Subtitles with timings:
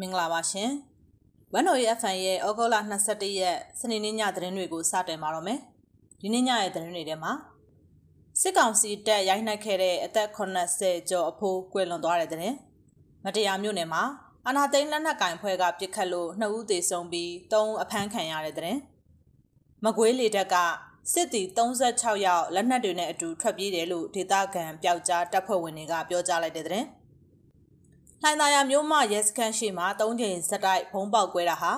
[0.00, 0.70] မင်္ဂလာပါရှင်။
[1.54, 2.76] ဝန်တော်ရဲ့ FN ရဲ့ဩဂုတ်လ
[3.08, 5.58] 22ရက်စနေနေ့ညသတင်းတွေကိုစတင်ပါတော့မယ်။
[6.20, 7.32] ဒီနေ့ညရဲ့သတင်းတွေထဲမှာ
[8.40, 12.54] စစ်ကောင်စီတပ်ရိုက်နှက်ခဲ့တဲ့အသက်80ကျော်အဖိုးကွယ်လွန်သွားတဲ့တဲ့။
[13.24, 14.02] မတရားမြို့နယ်မှာ
[14.46, 18.76] အာနာသိန်းလက်နက်ကင်ဖွဲ့ကပြစ်ခတ်လို့နှစ်ဦးသေဆုံးပြီးသုံးအဖမ်းခံရတဲ့တဲ့။
[19.84, 20.56] မကွေးလေတပ်က
[21.12, 26.84] စစ်တီ36ယောက်လက်နက်တွေနဲ့အတူထွက်ပြေးတယ်လို့ဒေသခံပျောက်ကြားတပ်ဖွဲ့ဝင်တွေကပြောကြားလိုက်တဲ့တဲ့။
[28.22, 31.72] လှိုင်သာယာမြို့မှရဲစခန်းရှိမှ၃ချိန်စက်တိုက်ဘုံပေါက်ကွဲတာဟာ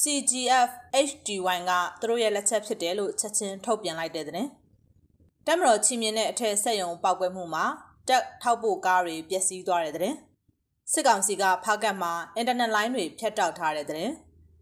[0.00, 0.70] CGF
[1.08, 4.48] HDY ကသူတို့ရဲ့လက်ချက်ဖြစ်တယ်လို့ချက်ချင်းထုတ်ပြန်လိုက်တဲ့တဲ့။
[5.46, 7.64] တက်မတော်ချီမြင့်တဲ့အထက်ဆက်ယုံပေါက်ကွဲမှုမှာ
[8.08, 10.14] တက်ထောက်ပို့ကားတွေပျက်စီးသွားတဲ့တဲ့။
[10.92, 14.10] စစ်ကောင်စီကဖားကတ်မှာအင်တာနက်လိုင်းတွေဖြတ်တောက်ထားတဲ့တဲ့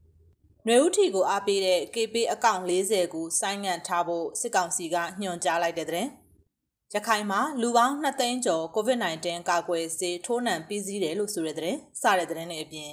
[0.67, 6.09] ။နွေဦးထီကိုအားပေးတဲ့ KP အကောင့်40ကိုဆိုင်းငံ့ထားဖို့စစ်ကောင်စီကညွှန်ကြားလိုက်တဲ့တဲ့။
[6.97, 12.91] ရခိုင်မှာလူပေါင်း2သိန်းကျော် COVID-19 ကာကွယ်ဆေးထိုးနှံပြီးစီးတယ်လို့ဆိုတဲ့တဲ့စတဲ့တဲ့တွေအပြင်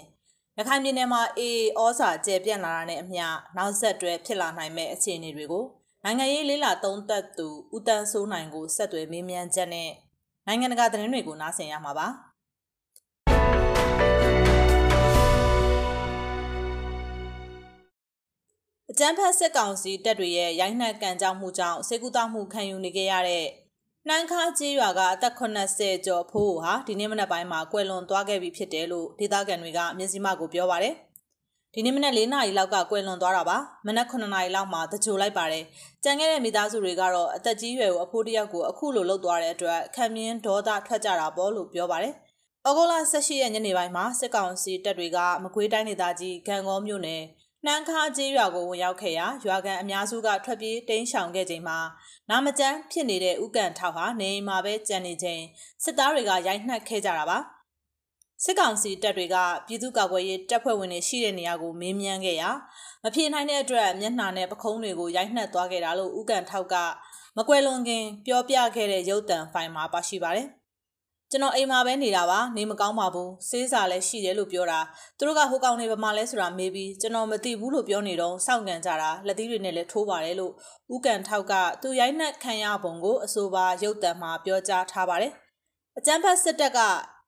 [0.58, 3.26] ရခိုင်ပြည်နယ်မှာအေးဩစာကျပြန့်လာတာနဲ့အမျှ
[3.58, 5.66] နောက်ဆက်တွဲဖြစ်လာနိုင်မဲ့အခြေအနေတွေကို
[6.04, 9.90] နိုင်ငံရေးလေးလာသုံးသက်သူဦးတန်းစိုးနိုင်ကိုဆက်သွယ်မေးမြန်းချက်နဲ့
[10.48, 12.08] နိုင်ငံတကာသတင်းတွေကိုနားဆင်ရမှာပါ
[18.92, 23.48] အကြမ်းဖက်စစ်ကောင်စီတပ်တွေရဲ့ရိုက်နှက်ကန်ကြောက်မှုကြောင့်စေကူတောက်မှုခံယူနေကြရတဲ့
[24.08, 30.94] နှမ်းခါကျေးရွာကအသက်80ကျော်ဖိုးဟာဒီနေ့မနက်ပိုင်းမှာကွယ်လွန်သွားခဲ့ပြီဖြစ်တယ်လို့ဒေသခံတွေကမျက်စိမှကိုပြောပါတယ်။
[31.74, 35.64] ဒီနေ့မနက်၄နာရီလောက်ကကွယ်လွန်သွားတာပါ။မနက်9နာရီလောက်မှာတကြိုလိုက်ပါတယ်။
[36.04, 42.14] ကြံခဲ့တဲ့မိသားစုတွေကတော့အသက်ကြီးရွယ်ကိုအဖိုးတယောက်ကိုအခုလိုလှုပ်သွားတဲ့အတွက်ခံမြင်ဒေါသထွက်ကြတာပေါ့လို့ပြောပါတယ်။
[42.68, 47.24] ဩဂုတ်လ18ရက်ညနေပိုင်းမှာစစ်ကောင်စီတပ်တွေကမကွေးတိုင်းဒေသကြီးဂံကောမြို့နယ်
[47.66, 51.80] နှမ်းခါကျေးရွာကိုဝင်ရောက်ခဲ့ရာရွာကန်အများစုကထွက်ပြေးတိမ်းရှောင်ခဲ့ချိန်မှာ
[52.30, 55.42] နာမကျန်းဖြစ်နေတဲ့ဥကန်ထောက်ဟာနေအိမ်မှာပဲကြံနေချိန်
[55.84, 57.38] စစ်သားတွေကရိုက်နှက်ခဲ့ကြတာပါ
[58.44, 59.36] စစ်ကောင်စီတပ်တွေက
[59.68, 62.50] ပြည်သူ့ကာကွယ်ရေးတပ်ဖွဲ့ဝင်တွေရှိတဲ့နေရာကိုမေးမြန်းခဲ့ရာ
[63.04, 66.76] မဖြေနိုင်တဲ့အတွက်မျက်နှာနဲ့ပခုံးတွေကိုရိုက်နှက်သွားခဲ့တာလို့ဥကန်ထောက်က
[67.38, 70.48] မကွယ်လွန်ခင်ပြောပြခဲ့တဲ့ရုပ်တံဖိုင်မှာပါရှိပါတယ်
[71.32, 74.80] ကျွန်တော်အိမ်မှာပဲနေတာပါနေမကောင်းပါဘူးစေးစာလည်းရှိတယ်လို့ပြောတာ
[75.18, 80.54] သူတို့ကဟိုကောင်နေပါမှလဲဆိုတာမေးပြီးကျွန်တော်မသိဘူးလို့ပြောနေတော့စောင့်ကန်ကြတာလက်သီးတွေနဲ့လည်းထိုးပါတယ်လို့
[80.96, 85.32] ဥကန်ထောက်ကသူရိုက်နှက်ခံရပုံကိုအဆိုပါရုပ်တံမှာပြောကြားထားပါတယ်
[85.98, 86.80] အကြမ်းဖက်စစ်တပ်က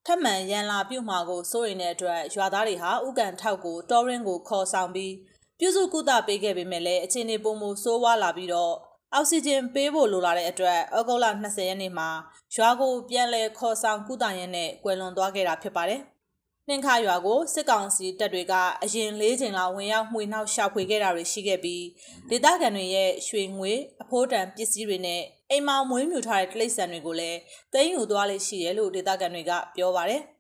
[0.06, 5.14] ထပ်မံရန်လာပြုတ်မှာကိုစိုးရိမ်တဲ့အတွက်ရွာသားတွေဟာဥကန်ထောက်ကိုတော်ရင်ကိုခေါ်ဆောင်ပြီး
[5.60, 8.74] ပြုစုကုသပေးခဲ့ပေမဲ့လည်းအခြေအနေပုံမဆိုးဝါးလာပြီးတော့
[9.14, 12.10] အောက်ဆီဂျင်ပေးဖို့လိုလာတဲ့အတွက်ဩဂုတ်လ20ရက်နေ့မှာ
[12.56, 16.02] ရွာကိုပြန်လည်ခေါ်ဆောင်ကုသရင်းနဲ့ကွယ်လွန်သွားခဲ့တာဖြစ်ပါတယ်။
[16.68, 21.84] နှင်းခါရွာကိုစစ်ကောင်စီတပ်တွေကအရင်၄ချိန်လောက်ဝင်ရောက်မှွေနှောက်ရှာဖွေခဲ့တာတွေရှိခဲ့ပြီး
[22.30, 27.40] ဒေသခံတွေရဲ့ရွှေငွေအဖိုးတန်ပစ္စည်းတွေနဲ့အိမ်မောင်မွေးမြူထားတဲ့တိရစ္ဆာန်တွေကိုလည်း
[27.74, 30.22] သိမ်းယူသွားလိမ့်ရှိတယ်လို့ဒေသခံတွေကပြောပါတယ်။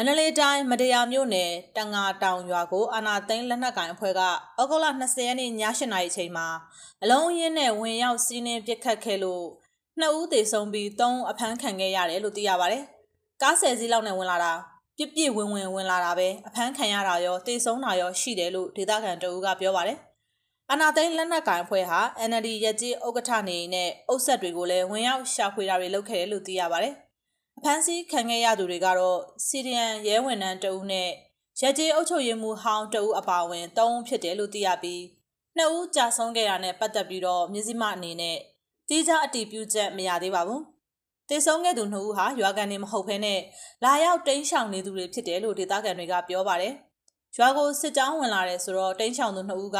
[0.00, 6.46] မန္တလေးတိုင်းမတရားမြို့နယ်တန်ငါတောင်ရွာကိုအာနာသိန်းလက်နက်ကင်အဖွဲ့ကဩဂုတ်လ20ရက်နေ့ည8နာရီချိန်မှာ
[7.02, 9.44] အလုံးရင်းနဲ့ဝင်ရောက်စီးနင်းပစ်ခတ်ခဲ့လို့
[9.98, 12.82] နှစ်ဦးသေဆုံးပြီးသုံးအဖမ်းခံခဲ့ရတယ်လို့သိရပါတယ်။
[13.42, 14.52] ကားဆယ်စီးလောက်နဲ့ဝင်လာတာ
[14.96, 19.98] ပြစ်ပြစ်ဝင်ဝင်ဝင်လာတာပဲအဖမ်းခံရတာရောသေဆုံးတာရောရှိတယ်လို့ဒေသခံတအူးကပြောပါတယ်။
[20.72, 26.94] အနာသိန်းလက်နက်ကင်အဖွဲ့ဟာ NLD ရက်ကြီးဥက္ကဋ္ဌနေနဲ့အုပ်ဆက်တွေကိုလည်းဝင်ရောက်ရှာဖွေတာတွေလုပ်ခဲ့တယ်လို့သိရပါတယ်။
[27.60, 31.10] အဖမ်းဆီးခံခဲ့ရသူတွေကတော့စီရီယန်ရဲဝန်ထမ်းတဦးနဲ့
[31.60, 35.02] ရက်ကျေးအုပ်ချုပ်ရေးမှူးဟောင်းတဦးအပါအဝင်၃ဦးဖြစ်တယ်လို့သိရပြီး
[35.56, 38.38] နှစ်ဦးကြာဆုံးခဲ့တာနဲ့ပတ်သက်ပြီးတော့မြစည်းမအနေနဲ့
[38.88, 40.60] တိကျအတည်ပြုချက်မရသေးပါဘူး။
[41.28, 43.40] တည်ဆုံးခဲ့သူနှစ်ဦးဟာရွာကန်နေမဟုတ်ဘဲနဲ့
[43.84, 46.74] လာရောက်တိန်းရှောင်နေသူတွေဖြစ်တယ်လို့ဒေသခံတွေကပြောပါတယ်။
[47.36, 49.78] ရွာကိုစစ်ကြောင်းဝင်လာတယ်ဆိုတော့တိန်းရှောင်သူနှစ်ဦးက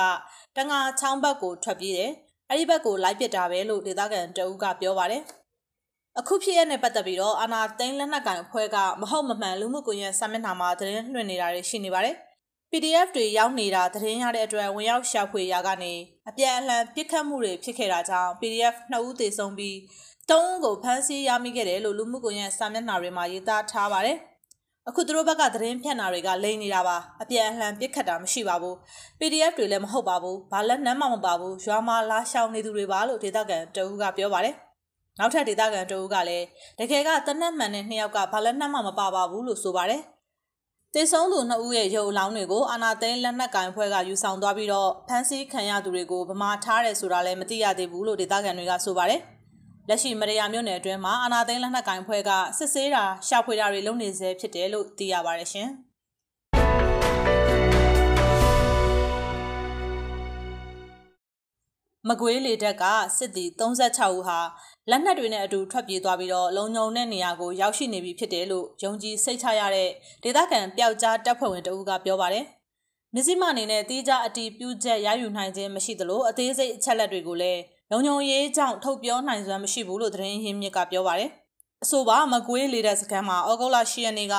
[0.56, 2.12] တငါချောင်းဘက်ကိုထွက်ပြေးတယ်။
[2.48, 5.24] အဲ့ဒီဘက်ကိုလိုက်ပစ်တာပဲလို့ဒေသခံတအူးကပြောပါတယ်။
[6.20, 12.16] အခုဖြစ်ရတဲ့ပတ်သက်ပြီးတော့အာနာသိန်းလက်နက်ကင်အဖွဲ့ကမဟုတ်မမှန်လူမှုကွန်ရက်စာမျက်နှာမှာသတင်းလွှင့်နေတာတွေရှိနေပါတယ်။
[12.70, 15.92] PDF တွေရောက်နေတာသတင်းရတဲ့အတွက်ဝင်ရောက်ရှာဖွေရာကနေ
[16.28, 19.76] အပြန်အလှန်ပြစ်ခတ်မှုတွေဖြစ်ခဲ့တာကြောင့် PDF နှစ်ဦးသေဆုံးပြီး
[20.30, 24.18] သုံးဦးကိုဖမ်းဆီးရမိခဲ့တယ်လို့လူမှုကွန်ရက်စာမျက်နှာတွေမှာရေးသားထားပါတယ်။
[24.88, 28.74] အခုသူတို့ဘက်ကသတင်းဖြန့်တာတွေကလိမ့်နေတာပါအပြန်အလှန်ပြစ်ခတ်တာမရှိပါဘူး
[29.18, 34.56] PDF တွေလည်းမဟုတ်ပါဘူးဘာလက်နှမ်းမှမပါဘူးရွာမှာလာရှောင်နေသူတွေပါလို့ဒေသခံတအူးကပြောပါတယ်
[35.18, 36.46] နောက်ထပ်ဒေသခံတအုပ်ကလည်း
[36.78, 40.02] တကယ်ကတနက်မှန်တဲ့နှစ်ယောက်ကဘာလက်နက်မှမပါပါဘူးလို့ဆိုပါတယ်။
[40.94, 49.20] တေဆုံးသူနှစ်ဦးရဲ့ရုပ်အလောင်းတွေကိုအာနာသိန်းလက်နက်ကင်ဖွဲ့ကယူဆောင်သွားပြီးတော့ဖမ်းဆီးခံရသူတွေကိုဗမာထားတယ်ဆိုတာလည်းမသိရသေးဘူးလို့ဒေသခံတွေကဆိုပါတယ်။
[49.88, 55.70] လက်ရှိမရယာမြို့နယ်အတွင်းမှာအာနာသိန်းလက်နက်ကင်ဖွဲ့ကစစ်ဆေးတာရှာဖွေတာတွေလုပ်နေဆဲဖြစ်တယ်လို့သိရပါတယ်ရှင်။
[62.08, 62.84] မကွေးလေတပ်က
[63.16, 64.38] စစ်သည်36ဦးဟာ
[64.90, 69.88] လက်နက်တွေနဲ့အတူထွက်ပြေးသွားပြီးတော့လုံခြုံတဲ့နေရာကိုရောက်ရှိနေပြီဖြစ်တယ်လို့ယုံကြည်စိတ်ချရတဲ့
[70.22, 72.44] ဒေသခံပျောက်ကြားတပ်ဖွဲ့ဝင်တဦးကပြောပါတယ်။
[73.14, 81.30] မြစည်းမအနေနဲ့တီးကြအတီးပြုချက်ရယူနိုင်ခြင်းမရှိသလိုအသေးစိတ်အချက်လက်တွေကိုလည်းလုံခြုံရေးကြောင့်ထုတ်ပြောနိုင်စွမ်းမရှိဘူးလို့သတင်းရင်းမြစ်ကပြောပါတယ်။
[81.82, 84.36] အဆိုပါမကွေးလေတပ်စခန်းမှာဩဂုတ်လ10ရက်နေ့က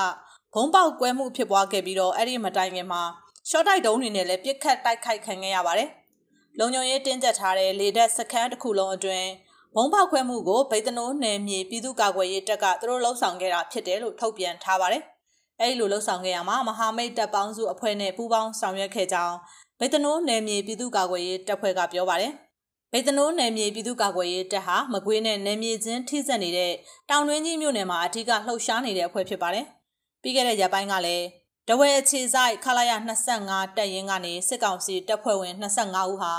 [0.54, 3.02] ဘုံပေါက်ကွဲမှုဖြစ်ပွားခဲ့ပြီးတော့အဲ့ဒီမတိုင်ခင်မှာ
[3.50, 5.90] ရှော့တိုက်တုံးတွေနဲ့လည်းပြစ်ခတ်တိုက်ခိုက်ခံခဲ့ရပါတယ်။
[6.60, 9.28] လုံခြုံရေးတင်းကျပ်ထားတဲ့လေတပ်စခန်းတစ်ခုလုံးအတွင်း
[9.76, 15.04] ဘုံပေါက်ခွဲမှုကိုဗိတ်တနိုးနယ်မြေပြည်သူ့ကာကွယ်ရေးတပ်ကသူတို့လှုပ်ဆောင်ခဲ့တာဖြစ်တယ်လို့ထုတ်ပြန်ထားပါတယ်။
[15.62, 19.36] အဲဒီလိုလှုပ်ဆောင်ခဲ့ရမှာမဟာမိတ်တပ်ပေါင်းစုအဖွဲ့နဲ့ပူးပေါင်းဆောင်ရွက်ခဲ့ကြောင်း
[19.80, 22.32] ဗိတ်တနိုးနယ်မြေပြည်သူ့ကာကွယ်ရေးတပ်ဖွဲ့ကပြောပါတယ်။
[22.92, 26.74] ဗိတ်တနိုးနယ်မြေပြည်သူ့ကာကွယ်ရေးတပ်ဟာမကွေးနဲ့နယ်မြေချင်းထိစပ်နေတဲ့
[27.10, 29.66] တောင်တွင်းကြီးမြို့နယ်မှာအထူးကလှုပ်ရှားနေတဲ့အဖွဲ့ဖြစ်ပါတယ်။
[30.22, 31.26] ပြီးခဲ့တဲ့ရက်ပိုင်းကလည်း
[31.68, 32.92] တဝဲအခြေဆိုင်ခလာရ
[33.30, 36.34] 25တပ်ရင်းကနေစစ်ကောင်စီတပ်ဖွဲ့ဝင်25ဦးဟာ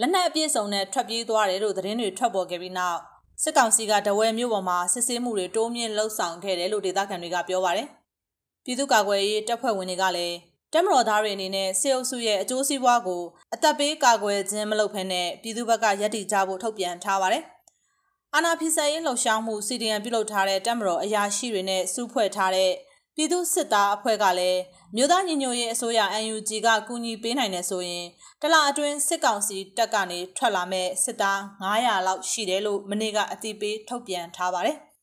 [0.00, 3.00] လက်နက်အပြည့်စုံနဲ့ထွက်ပြေးသွားတယ်လို့သတင်းတွေထွက်ပေါ်ခဲ့ပြီးနောက်
[3.42, 7.88] စစ်ကောင်စီကတဝဲမြို့ပေါ်မှာစစ်ဆေးမှုတွေတိုးမြင့်လှုပ်ဆောင်ခဲ့တယ်လို့ဒေသခံတွေကပြောပါတယ်။
[8.64, 10.36] ပြည်သူ့ကာကွယ်ရေးတပ်ဖွဲ့ဝင်တွေကလည်း
[10.72, 13.22] တက်မတော်သားတွေအနေနဲ့စေအုပ်စုရဲ့အကျိုးစီးပွားကို
[13.54, 17.42] အသက်ပေးကာကွယ်ခြင်းမလုပ်ဘဲနဲ့ပြည်သူ့ဘက်ကရည်တည်ကြဖို့ထုတ်ပြန်ထားပါတယ်။
[18.34, 22.70] အာနာဖီဆယ်ရေးလှုပ်ရှားမှု CDN ပြုလုပ်ထားတဲ့တက်မတော်အရာရှိတွေနဲ့စုဖွဲ့ထားတဲ့
[23.16, 24.60] ပြည်သူစစ်သားအဖွဲ့ကလည်း
[24.96, 26.00] မြို့သားညီညွတ်ရေးအစိုးရ
[26.32, 28.06] UNG ကကူညီပေးနိုင်တယ်ဆိုရင်
[28.42, 34.78] တလအတွင်းစစ်ကောင်စီတပ်ကနေထွက်လာမဲ့စစ်သား900လောက်ရှိတယ်လို့မနေ့ကအသိပေးထုတ်ပြန်ထားပါတယ်။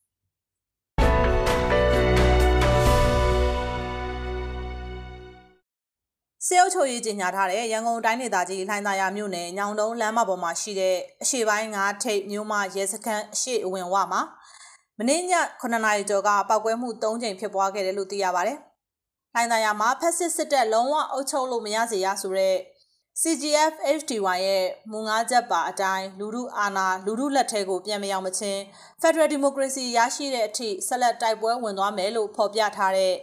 [6.47, 14.27] စေအုပ်ချုပ်ရေးကြီးညာထားတဲ့ရန်ကုန်တိုင်းဒေသကြီးလှိုင်းသာယာမြို့နယ်ညောင်တုံးလမ်းမပေါ်မှာရှိတဲ့အရှိပိုင်း၅ထိပ်မြို့မရဲစခန်းအရှိအဝင်ဝမှာမ
[15.09, 15.21] နေ့ည
[15.61, 18.57] 9နာရီကျော်ကပောက်ကွဲမှု3ကြိမ်ဖြစ်ပွားခဲ့တယ်လို့သိရပါတယ်။
[19.35, 22.57] လိုင်သာယာမှာဖက်စစ်စစ်တပ်လုံးဝအုပ်ချုပ်လို့မရစေရဆိုတဲ့
[23.21, 28.59] CGF HDY ရဲ့မူငါးချက်ပါအတိုင်းလူမှုအာဏာလူမှုလက်ထဲကိုပြန်မရောက်မချင်း
[29.01, 33.13] Federal Democracy ရရှိတဲ့အထိဆက်လက်တိုက်ပွဲဝင်သွားမယ်လို့ဖော်ပြထားတဲ့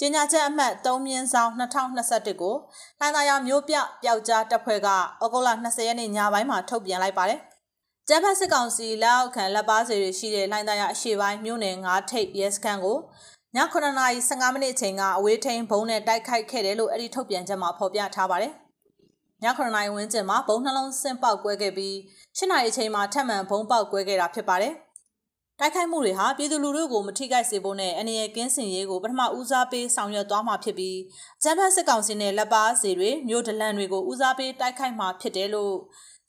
[0.00, 2.56] ကြေညာချက်အမှတ်3မြင်းဆောင်2021ကို
[3.00, 7.40] လိုင်သာယာမြို့ပြပျောက်ကြားတပ်ဖွဲ့ကဩဂုတ်လ20ရက်နေ့ညပိုင်းမှာထုတ်ပြန်လိုက်ပါတယ်။
[8.08, 12.98] ကျန်းဖတ်စစ်ကောင်စီလက်အောက်ခံလက်ပါစီတွေရှိတဲ့လိုင်းသားရအရှိပိုင်းမြို့နယ်9ထိပ်ရဲစခန်းကို
[13.56, 18.52] ည9:15မိနစ်အချိန်ကအဝေးထိန်ဘုံနဲ့တိုက်ခိုက်ခဲ့တယ်လို့အဲ့ဒီထုတ်ပြန်ချက်မှာဖော်ပြထားပါတယ်။
[19.42, 21.94] ည9:00ဝန်းကျင်မှာဘုံနှလုံးဆင့်ပေါက်ကွဲခဲ့ပြီး
[22.38, 24.74] 10နာရီအချိန်မှာထပ်မံဘုံပေါက်ကွဲခဲ့တာဖြစ်ပါတယ်။
[25.60, 30.98] တိုက်ခိုက်မှုတွေဟာပြည်သူလူထုကိုမထိခိုက်စေဖို့နဲ့အနေရကင်းစင်ရေးကိုပထမဦးစားပေးဆောင်ရွက်သွားမှာဖြစ်ပြီး
[31.42, 35.74] ကျန်းဖတ်စစ်ကောင်စီနဲ့လက်ပါစီတွေမြို့ဒလန်တွေကိုဦးစားပေးတိုက်ခိုက်မှာဖြစ်တယ်လို့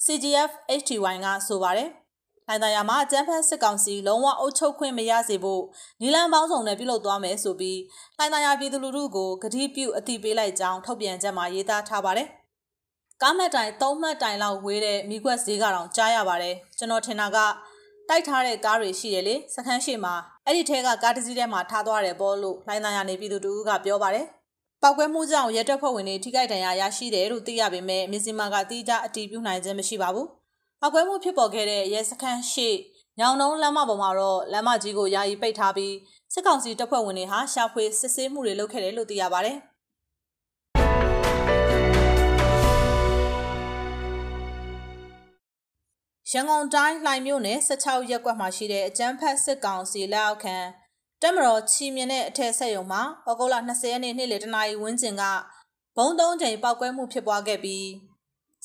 [0.06, 1.90] CGF HTY ကဆိုပါတယ်။
[2.48, 5.64] လိုင်သာယာမှာအကြမ်းဖက်စစ်ကောင်စီလုံးဝအုပ်ချုပ်ခွင့်မရစေဖို့
[6.02, 7.80] နီလန်ပေါင်းစုံနဲ့ပြုလုပ်သွားမယ်ဆိုပြီး
[8.18, 12.28] လိုင်သာယာပြည်သူလူထုကိုကတိပြုအသိပေးလိုက်ကြောင်းထုတ်ပြန်ချက်မှာရေးသားထားပါတယ်။
[13.22, 17.38] ကားမှတ်တိုင်၃မှတ်တိုင်လောက်ဝေးတဲ့မိကွက်ဈေးကတော့ကြားရပါတယ်။ကျွန်တော်ထင်တာက
[18.10, 20.14] တိုက်ထားတဲ့ကားတွေရှိတယ်လေစခန်းရှိမှာ
[20.46, 24.26] အဲ့ဒီထဲကကားတစ်စီးထဲမှာထားသွားတယ်ပေါ့လို့လိုင်သာယာနေပြည်သူတူကပြောပါတယ်
[24.82, 30.28] ပောက်ကွဲမှုကြောင့်ရဲတပ်ဖွဲ့ဝင်တွေထိခိုက်ဒဏ်ရာရရှိတယ်လို့သိရပေမဲ့မြစီမာကတိကျအတည်ပြုနိုင်ခြင်းမရှိပါဘူး။
[30.82, 32.70] ပောက်ကွဲမှုဖြစ်ပေါ်ခဲ့တဲ့ရဲစခန်းရှိ
[33.20, 35.96] ညောင်နှုံးလမ်းမပေါ်မှာတော့လမ်းမကြီးကိုယာယီပိတ်ထားပြီး
[36.34, 39.58] စစ်ကောင်စီတပ်ဖွဲ့ဝင်တွေဟာရှာဖွေစစ်ဆေးမှုတွေလုပ်ခဲ့တယ်လို့သိရပါတယ်။
[46.32, 50.58] ရန်ကုန်တိုင်းလှိုင်မြို့နယ်16ရပ်ကွက်မှာရှိတဲ့အကျန်းဖတ်စစ်ကောင်စီလက်အောက်ခံ
[51.22, 55.24] တက်မတော်ချီမြင်တဲ့အထက်ဆက်ယုံမှာဩဂုတ်လ20ရက်နေ့နေ့လယ်တနာရီဝန်းကျင်က
[55.98, 57.88] ဘုံသုံးချိန်ပောက်ကွဲမှုဖြစ်ပွားခဲ့ပြီး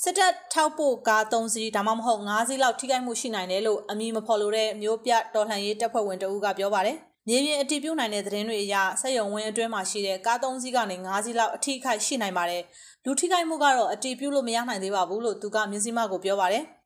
[0.03, 6.97] စစ်တပ်ထောက်ပို့ကား3စီးဒါမှမဟုတ်5စီးလောက်ထိခိုက်မှုရှိနိုင်တယ်လို့အမည်မဖော်လိုတဲ့မျိုးပြတော်လှန်ရေးတပ်ဖွဲ့ဝင်တအူးကပြောပါတယ်။
[7.29, 12.63] မြေပြင်အတည်ပြုနိုင်တဲ့သတင်းတွေအရဆက်ယုံဝင်းအတွင်းမှာရှိတဲ့ကား3စီးကနေ5စီးလောက်အထိခိုက်ရှိနိုင်ပါတယ်။
[13.05, 16.65] လူထိခိုက်မှုကတော့အတည်ပြုလို့မရနိုင်သေးပါဘူးလို့သူကမြစည်းမကိုပြောပါတယ်။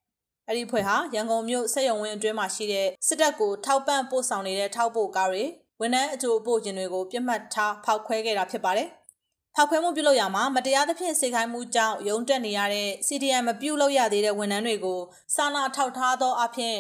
[0.49, 5.45] အဲ့ဒီဖွဲ့ဟာရန်ကုန်မြို့ဆက်ယုံဝင်းအတွင်းမှာရှိတဲ့စစ်တပ်ကိုထောက်ပံ့ပို့ဆောင်နေတဲ့ထောက်ပို့ကားတွေ
[5.81, 8.89] ဝန်ထမ်းအကျိုးပို့ခြင်းတွေကိုပြစ်မှတ်ထားဖောက်ခွဲခဲ့တာဖြစ်ပါတယ်။
[9.55, 15.01] ဖောက်ခွဲမှုပြုလုပ်ရမှာမတရားသဖြင့်စေခိုင်းမှုကြောင့်ရုံးတက်နေရတဲ့ CDM မပြုလုပ်ရသေးတဲ့ဝန်ထမ်းတွေကို
[15.35, 16.77] စာနာထောက်ထားသောအဖြစ်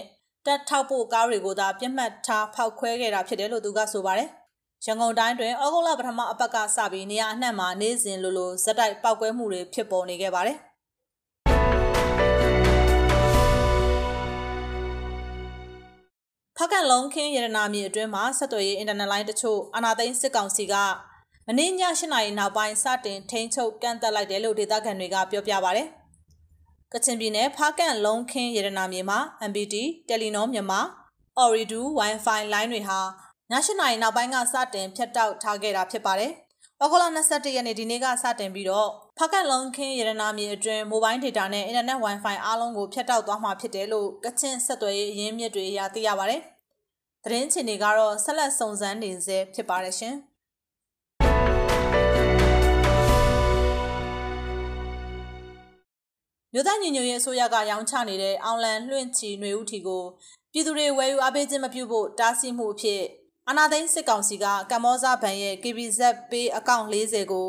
[0.46, 4.28] တက်ထောက်ပို့ကားတွေကိုသာပြစ်မှတ်ထားဖောက်ခွဲခဲ့တာဖြစ်တယ်လို့သူကဆိုပါတယ်။
[4.86, 10.58] ရန်ကုန်တိုင်းတွင်ဩဂုတ်လပထမအပတ်ကစပြီးနေရာအနှံ့မှာနေ့စဉ်လိုလိုဇက်တိုက်ပောက်ကွဲမှုတွေဖြစ်ပေါ်နေခဲ့ပါတယ်။
[16.58, 20.74] ဖကန့်လုံးခင်းရတနာမြေအတွင်းမှာဆက်သွယ်ရေးအင်တာနက်လိုင်းတချို့အာနာသိန်းစစ်ကောင်စီက
[21.46, 25.82] မနေ့ည8နာရီနောက်ပိုင်းစတင်ထိန်းချုပ်ကန့်သက်လိုက်တယ်လို့ဒေသခံတွေကပြောပြပါဗျ။
[26.92, 29.18] ကချင်ပြည်နယ်ဖကန့်လုံးခင်းရတနာမြေမှာ
[29.50, 29.74] MPT,
[30.08, 30.80] Telenor မြန်မာ
[31.38, 33.02] Ooredoo Wi-Fi လိုင်းတွေဟာည
[33.66, 36.32] 8နာရီနောက်ပိုင်းကစတင်ဖြတ်တောက်ထားခဲ့တာဖြစ်ပါတယ်။
[36.82, 46.40] ဩဂုတ်လ22ရက်နေ့ဒီနေ့ကစတင်ပြီးတော့ ဖကတ်လုံးခင်းရတနာမြေအတွင်းမိုဘိုင်းဒေတာနဲ့အင်တာနက် Wi-Fi အားလုံးကိုဖျက်တောက်သွားမှာဖြစ်တယ်လို့ကချင်ဆက်သွယ်ရေးအရင်းမြစ်တွေအရသိရပါတယ်။
[47.24, 50.14] သတင်းချင်တွေကတော့ဆက်လက်စုံစမ်းနေဆဲဖြစ်ပါတယ်ရှင်။
[56.52, 60.04] မြို့သားညီညွတ်ရေးအစိုးရကရောင်းချနေတဲ့အောင်လန်လွင့်ချီຫນွေဦးထီကို
[60.52, 63.02] ပြည်သူတွေဝယ်ယူအားပေးခြင်းမပြုဖို့တားဆီးမှုအဖြစ်
[63.48, 67.48] အာနာသိန်းစစ်ကောင်စီကကမ္ဘောဇဘဏ်ရဲ့ KBZ ပေးအကောင့်40ကို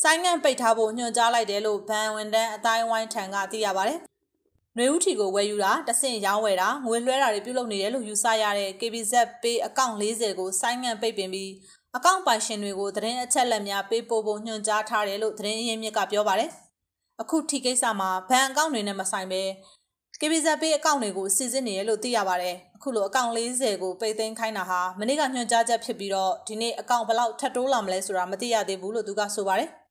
[0.00, 3.98] ဆိုင်းငံ့ပိတ်ထားဖို့ညွှန်ကြားလိုက်တယ်လို့ဘဏ်ဝန်ထမ်းအတိုင်းဝိုင်းထံကသိရပါတယ်။
[4.76, 11.50] နှွေဦးထီကိုဝယ်ယူတာတဆင့်ရောင်းဝယ်တာငွေလွှဲတာတွေပြုလုပ်နေတယ်လို့ယူဆရတဲ့ KBZ ပေးအကောင့်40ကိုဆိုင်းငံ့ပိတ်ပင်ပြီး
[11.96, 16.50] အကောင့်ပိုင်ရှင်တွေကိုသတင်းအချက်လက်များပေးပို့ဖို့ညွှန်ကြားထားတယ်လို့သတင်းရင်းမြစ်ကပြောပါတယ်။
[17.22, 19.42] အခုထိကိစ္စမှာဘဏ်အကောင့်တွေနဲ့မဆိုင်ပဲ
[20.20, 29.70] KBZ ပေးအကောင့်တွေကိုစီစစ်နေရလို့သိရပါတယ်။အခုလိုအကောင့်40ကိုပိတ်သိမ်းခိုင်းတာဟာမနေ့ကညွှန်ကြားချက်ဖြစ်ပြီးတော့ဒီနေ့အကောင့်ဘယ်လောက်ထပ်တိုးလာမလဲဆိုတာမသိရသေးဘူးလို့သူကဆိုပါတယ်။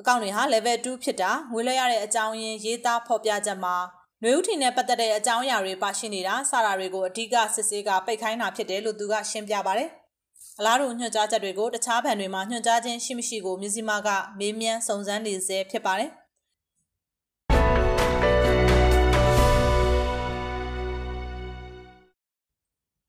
[0.00, 3.76] အကောင့်တွေဟာ level 2ဖြစ်တာငွေလဲရတဲ့အကြောင်းရင်းရေးသားဖော်ပြချက်မှာ
[4.22, 9.88] နှွေဦးထီနဲ့ပတ်သက်တဲ့အကြောင်းအရာတွေပါရှိနေတာစတာတွေကိုအဓိကစစ်ဆေးကပိတ်ခိုင်းတာဖြစ်တယ်လို့သူကရှင်းပြပါတယ်။
[10.58, 14.08] အလားတူညွှန်ကြားချက်တွေကိုတခြားဘဏ်တွေမှာညွှန်ကြားခြင်းရှိမရှိကိုမြစည်းမက
[14.38, 16.10] မေးမြန်းစုံစမ်းနေဆဲဖြစ်ပါတယ်။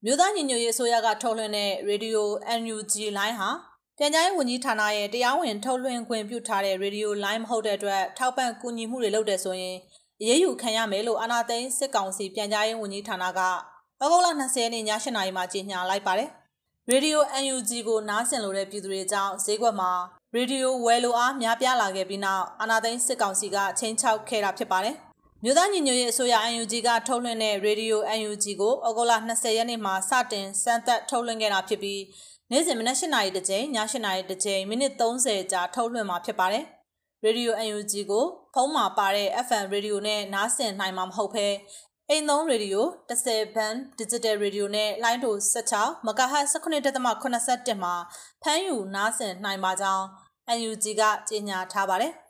[0.06, 2.20] မြို့သားညီညွတ်ရေးအစိုးရကထုတ်လွှင့်တဲ့ Radio
[2.62, 3.50] NUG လိုင်းဟာ
[3.98, 9.78] ပြန်ကြားရေးဝန်ကြီးဌာနရဲ့တရားဝင်ထုတ်လွှင့်ခွင့်ပြုထားတဲ့ရေဒီယိုလိုင်းမဟုတ်တဲ့အတွက်ထောက်ပံ့ကူညီမှုတွေလုပ်တယ်ဆိုရင်
[10.22, 16.30] အရေးယူခံရမယ်လို့အာဏာသိမ်းစစ်ကောင်စီပြန်ကြားရေးဝန်ကြီးဌာနကဩဂုတ်လ20ရက်နေ့ည8:00နာရီမှာကြေညာလိုက်ပါတယ်။
[16.90, 17.24] ရေဒီယို
[17.54, 19.92] UNG ကိုနားဆင်လို့တဲ့ပြည်သူတွေအကြောင်းဈေးကွက်မှာ
[20.36, 24.96] ရေဒီယိုဝယ်လိုအားများပြားလာခဲ့ပြီးနောက်အာဏာသိမ်းစစ်ကောင်စီကချင်းချောက်ခဲ့တာဖြစ်ပါတယ်။
[25.44, 32.02] မြို့သားညီညွတ်ရေးအစိုးရ UNG ကထုတ်လွှင့်တဲ့ရေဒီယို UNG ကိုဩဂုတ်လ20ရက်နေ့မှာစတင်စမ်းသပ်ထုတ်လွှင့်ခဲ့တာဖြစ်ပြီး
[32.52, 36.66] နေ့စဉ်မနက်၈နာရီတစ်ကြိမ်ည၈နာရီတစ်ကြိမ်မိနစ်30ကြာထုတ်လွှင့်မှာဖြစ်ပါတယ်။
[37.26, 41.48] Radio UNG ကိုဖုန်းမှာပါတဲ့ FM Radio နဲ့နားဆင်နိုင်မှာမဟုတ်ဘဲ
[42.10, 47.96] အိမ်သုံးရေဒီယို10ဘန် Digital Radio နဲ့လိုင်းတို16 MHz 19.81မှာ
[48.44, 50.06] ဖမ်းယူနားဆင်နိုင်ပါကြောင်း
[50.70, 52.14] UNG ကကြေညာထားပါတယ်။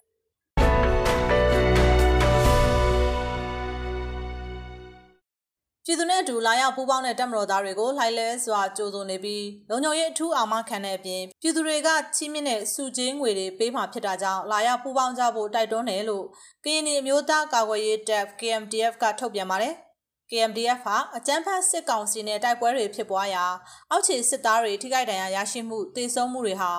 [5.85, 16.25] ပြည်သူနဲ့အတူလာရောက်ပူးပေါင်းတဲ့တပ်မတော်သားတွေကိုလှိုက်လဲစွာကြိုးဆိုနေပြီးလုံခြုံရေးအထူးအာမခံတဲ့အပြင်ပြည်သူတွေကချီးမြှင့်တဲ့စုချင်းငွေတွေပေးမှဖြစ်တာကြောင့်လာရောက်ပူးပေါင်းကြဖို့တိုက်တွန်းတယ်လို့
[16.65, 19.75] ကရင်ပြည်မျိုးသားကာကွယ်ရေးတပ် KMDF ကထုတ်ပြန်ပါတယ်။
[20.31, 23.45] KMDF ဟာအကြမ်းဖက်စစ်ကောင်စီနဲ့တိုက်ပွဲတွေဖြစ်ပွားရာ
[23.91, 26.71] အောက်ခြေစစ်သားတွေထိခိုက်ဒဏ်ရာရရှိမှုတေဆုံးမှုတွေဟာ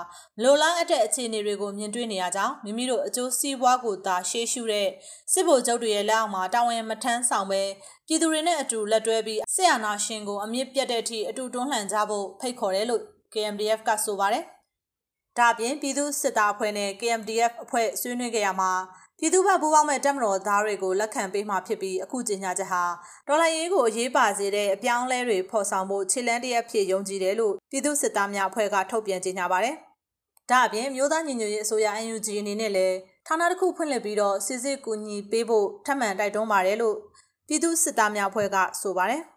[0.43, 4.89] လိုလားအပ်တဲ့အခြေအနေတွေကိုမြင်တွေ့နေရကြောင်းမိမိတို့အကျိုးစီးပွားကိုသာရှေးရှုတဲ့
[5.33, 7.63] စစ်ဗိုလ်ချုပ်တွေရဲ့လက်အောက်မှာတာဝန်မထမ်းဆောင်ပဲ
[8.07, 14.45] ပြည်သူတွေနဲ့အတူလက်တွဲပြီးစစ်အာဏာရှင်ကိုအမြင့်ပြတ်တဲ့အထိအတူတွန်းလှန်ကြဖို့ဖိတ်ခေါ်တယ်လို့ KMDF ကဆိုပါတယ်။
[15.39, 18.71] ဒါ့အပြင်ပြည်သူစစ်သားအဖွဲ့နဲ့ KMDF အဖွဲ့ဆွေးနွေးကြရမှာ
[19.19, 22.83] ပြည်သူ့ဘက်ပူးပေါင်းမဲ့တက်မတော်သားတွေကိုလက်ခံပေးမှဖြစ်ပြီးအခုကြေညာချက်ဟာ
[23.29, 29.77] ဒေါ်လာရေးကိုအရေးပါစေတဲ့အပြောင်းလဲတွေဖော်ဆောင်ဖို့ခြေလန်းတရက်ဖြစ်ယုံကြည်တယ်လို့ပြည်သူ့စစ်သားများအဖွဲ့ကထုတ်ပြန်ကြေညာပါတယ်။
[30.51, 36.97] ဒါ့အပြင်မျိုးသားညီညွတ်ရေးအစိုးရ UNG အနေနဲ့လည်းဌာနတစ်ခုဖွင့်လှစ်ပြီးတော့စစ်စစ်ကူညီပေးဖို့ထပ်မံတိုက်တွန်းပါတယ်လို့
[37.49, 39.23] ပြည်သူ့စစ်သားများအဖွဲ့ကဆိုပါတယ်။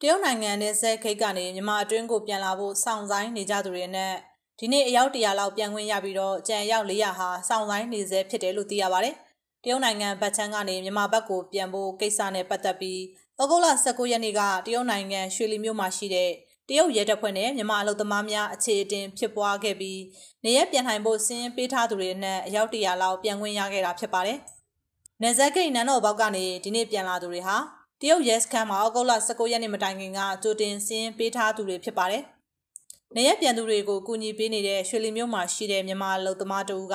[0.00, 4.12] တရုတ်နိုင်ငံနဲ့ဇက်ခိတ်ကနေမြန်မာအတွင်းကိုပြန်လာဖို့စောင့်ဆိုင်နေကြသူတွေနဲ့
[4.58, 9.14] ဒီနေ့အယောက်တရာလောက်ပြန်ခွင့်ရပြီးတော့ကြံရောက်400ဟာစောင့်ဆိုင်နေစေဖြစ်တယ်လို့သိရပါတယ်။
[9.62, 13.00] တရုတ်နိုင်ငံဗတ်ချန်းကနေမြန်မာဘက်ကိုပြန်ဖို့ကိစ္စနဲ့ပတ်သက်ပြီး
[13.40, 16.30] ဩဂုတ်လ19ရက်နေ့ကတရုတ်နိုင်ငံရွှေလီမြို့မှာရှိတဲ့
[16.68, 20.00] တရုတ်ရဲတပ်ဖွဲ့နဲ့မြန်မာအလုပ်သမားများအခြေအတင်ဖြစ်ပွားခဲ့ပြီး
[20.44, 24.38] နေရက်ပြန်နိုင်ဖို့စင်းပေးထားသူတွေနဲ့အယောက်တရာလောက်ပြန်ခွင့်ရခဲ့တာဖြစ်ပါတယ်။
[25.22, 27.56] နေဇက်ကိတ်နန်းတော်ဘောက်ကနေဒီနေ့ပြန်လာသူတွေဟာ
[28.00, 32.22] တရုတ်ရဲစခန်းမှာဩဂုတ်လ19ရက်နေ့မတိုင်ခင်ကကြိုတင်စင်းပေးထားသူတွေဖြစ်ပါတယ်။
[33.16, 36.94] နေရပြန်သူတွေကိုကူညီပေးနေတဲ့ရွှေလီမြို့မှာရှိတဲ့မြန်မာလူသမားတူက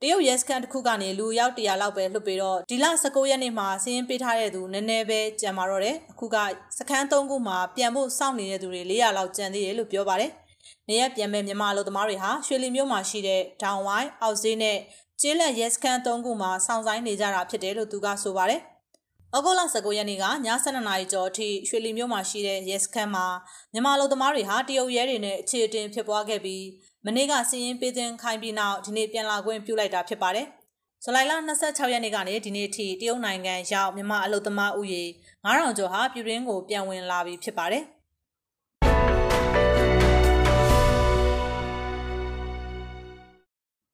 [0.00, 6.36] တရုတ်ရဲစခန်းတစ်ခုကနေလူရောက်တရာလောက်ပဲလွှတ်ပြီးတော့ဒီလ19ရက်နေ့မှာစင်းပေးထားတဲ့သူနည်းနည်းပဲကြံမာတော့တယ်အခုက
[6.78, 10.30] စခန်း၃ခုမှာပြန်ဖို့စောင့်နေတဲ့သူတွေ400လောက်ကြံသေးတယ်လို့ပြောပါတယ်။
[10.88, 14.78] နေရပြန်မဲ့မြန်မာလူသမားတွေဟာရွှေလီမြို့မှာရှိတဲ့ဒေါင်ဝိုင်းအောက်ဈေးနဲ့
[15.20, 18.62] ကျေးလက်ရဲစခန်း၃ခုမှာစောင့်ဆိုင်နေကြတာဖြစ်တယ်လို့သူကဆိုပါတယ်။
[19.36, 23.26] ဩဂုတ်လ19ရက်နေ့ကည7:00နာရီကျော်အထိရွှေလီမြို့မှာရှိတဲ့ရဲစခန်းမှာ
[23.72, 26.64] မြန်မာလူသမားတွေဟာတရုတ်ရဲတွေနဲ့အခြေအတင်ဖြစ်ပွားခဲ့ပြီး
[27.06, 30.46] မနေ့ကစီရင်ပေးခြင်းခိုင်းပြီးနောက်ဒီနေ့ပြန်လာခွင့်ပြုလိုက်တာဖြစ်ပါတယ်။
[31.04, 35.04] ဇူလိုင်လ26ရက်နေ့ကနေဒီနေ့ထိတရုတ်နိုင်ငံရောက်မြန်မာအလုပ်သမားဦးရေ
[35.44, 37.84] 9000ကျော်ဟာပြည်တွင်းကိုပြန်ဝင်လာပြီဖြစ်ပါတယ်။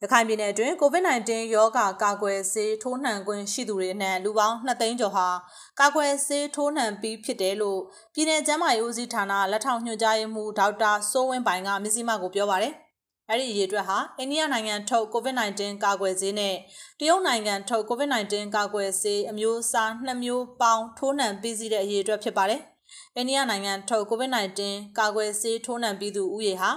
[0.02, 5.28] ရခိုင်ပြည်နယ်အတွင်း COVID-19 ရောဂါကာကွယ်ဆေးထိုးနှံခွင့်ရှိသူတွေအနက်လူပေါင်း2သိန်းကျော်ဟာ
[5.80, 7.80] ကာကွယ်ဆေးထိုးနှံပြီးဖြစ်တယ်လို့
[8.14, 12.72] ပြည်내ကျန်းမာရေးဦးစီးဌာနလက်ထောက်ညွှန်ကြားရေးမှူးဒေါက်တာစိုးဝင်းပိုင်ကမြစည်းမကိုပြောပါတယ်။
[13.28, 16.54] အဲ့ဒီအရေးအတွက်ဟာအိန္ဒိယနိုင်ငံထုတ် COVID-19 ကာကွယ်ဆေးနဲ့
[17.00, 22.60] တရုတ်နိုင်ငံထုတ် COVID-19 ကာကွယ်ဆေးအမျိုးအစား2မျိုးပေါင်းထိုးနှံပြီးစီးတဲ့အရေးအတွက်ဖြစ်ပါတယ်။
[23.16, 24.60] အိန္ဒိယနိုင်ငံထုတ် COVID-19
[24.98, 26.70] ကာကွယ်ဆေးထိုးနှံပြီးသူဦးရေဟာ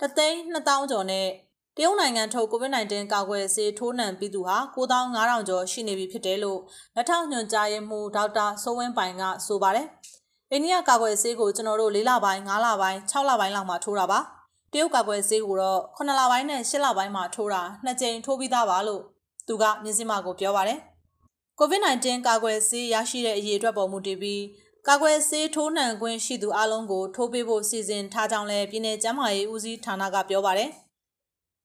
[0.00, 1.28] တသိန်း2000ကျော်နဲ့
[1.76, 6.60] တရုတ်နိုင်ငံထုတ် COVID-19 ကာကွယ်ဆေးထိုးနှံပြီးသူဟာ9500ကျော်ရှိနေပြီဖြစ်တယ်လို့
[6.96, 9.86] လက်ထောက်ညွှန်ကြားရေးမှူးဒေါက်တာစိုးဝင်းပိုင်ကဆိုပါတယ်။
[10.50, 14.18] အိန္ဒိယကာကွယ်ဆေးကိုကျွန်တော်တို့၄လပိုင်း၅လပိုင်း6လပိုင်းလောက်မှာထိုးတာပါ။
[14.72, 19.02] တရုတ်ကာကွယ်ဆေးကိုတော့9လပိုင်းနဲ့10လပိုင်းမှာထိုးတာနှစ်ကြိမ်ထိုးပြီးသားပါလို့
[19.48, 20.78] သူကမြစည်းမကိုပြောပါတယ်။
[21.60, 24.42] COVID-19 ကာကွယ်ဆေးရရှိတဲ့အရေးအတွက်ပေါ်မူတည်ပြီး
[24.88, 30.70] ကာကွယ်ဆေးထိုးနှံခွင့်ရှိသူအလုံးကိုထိုးပေးဖို့စီစဉ်ထားကြောင်းလည်းပြည်내ကျန်းမာရေးဦးစီးဌာနကပြောပါတယ်။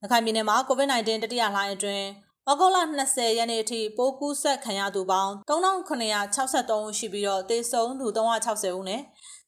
[0.06, 2.06] ရခိုင်ပြည်နယ်မှာ COVID-19 တတိယလှိုင်းအတွင်း
[2.50, 2.78] ဩဂုတ်လ
[3.10, 9.02] 20ရက်နေ့အထိပိုးကူးစက်ခံရသူပေါင်း3963ဦးရှိပြီးတော့သေဆုံးသူ360ဦးနဲ့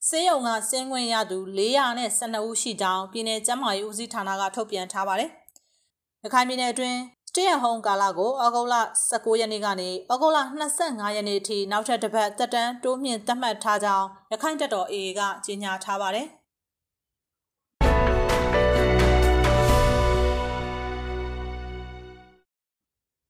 [0.08, 5.30] ဆေးရုံကဆင်းခွင့်ရသူ412ဦးရှိကြောင်းပြည်내ကျန်းမာရေးဦးစီးဌာနကထုတ်ပြန်ထားပါတယ်။
[6.24, 6.98] ရခိုင်ပြည်နယ်အတွင်း
[7.28, 8.74] Stay at Home ကာလကိုဩဂုတ်လ
[9.10, 10.38] 19ရက်နေ့ကနေဩဂုတ်လ
[10.76, 16.28] 25ရက်နေ့အထိနောက်ထပ်တစ်ပတ်သက်တမ်းတိုးမြင့်သတ်မှတ်ထားကြောင်းရခိုင်တပ်တော် AA ကကြေညာထားပါတယ်။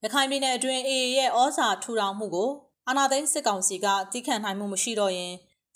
[0.05, 2.51] ရခိုင်ပြည်နယ်အတွင်း AA ရဲ့ဩဇာထူထောင်မှုကို
[2.89, 5.33] အာဏာသိမ်းစစ်ကောင်စီကတိခတ်နိုင်မှုမရှိတော့ရင်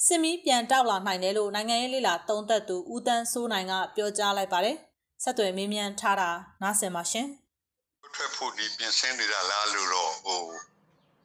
[0.06, 4.76] စစ်မီးပြန်တောက်လာနိုင်တယ်လို့နိုင်ငံရေးလေလာသုံးသက်သူဦးတန်းစိုးနိုင်ကပြောကြားလိုက်ပါတယ်။
[5.22, 6.30] ဆက်သွယ်မေးမြန်းထားတာ
[6.62, 7.26] နားဆင်ပါရှင်။
[8.14, 10.40] ထွက်ဖို့ဒီပြင်ဆင်နေတာလားလို့တော့ဟို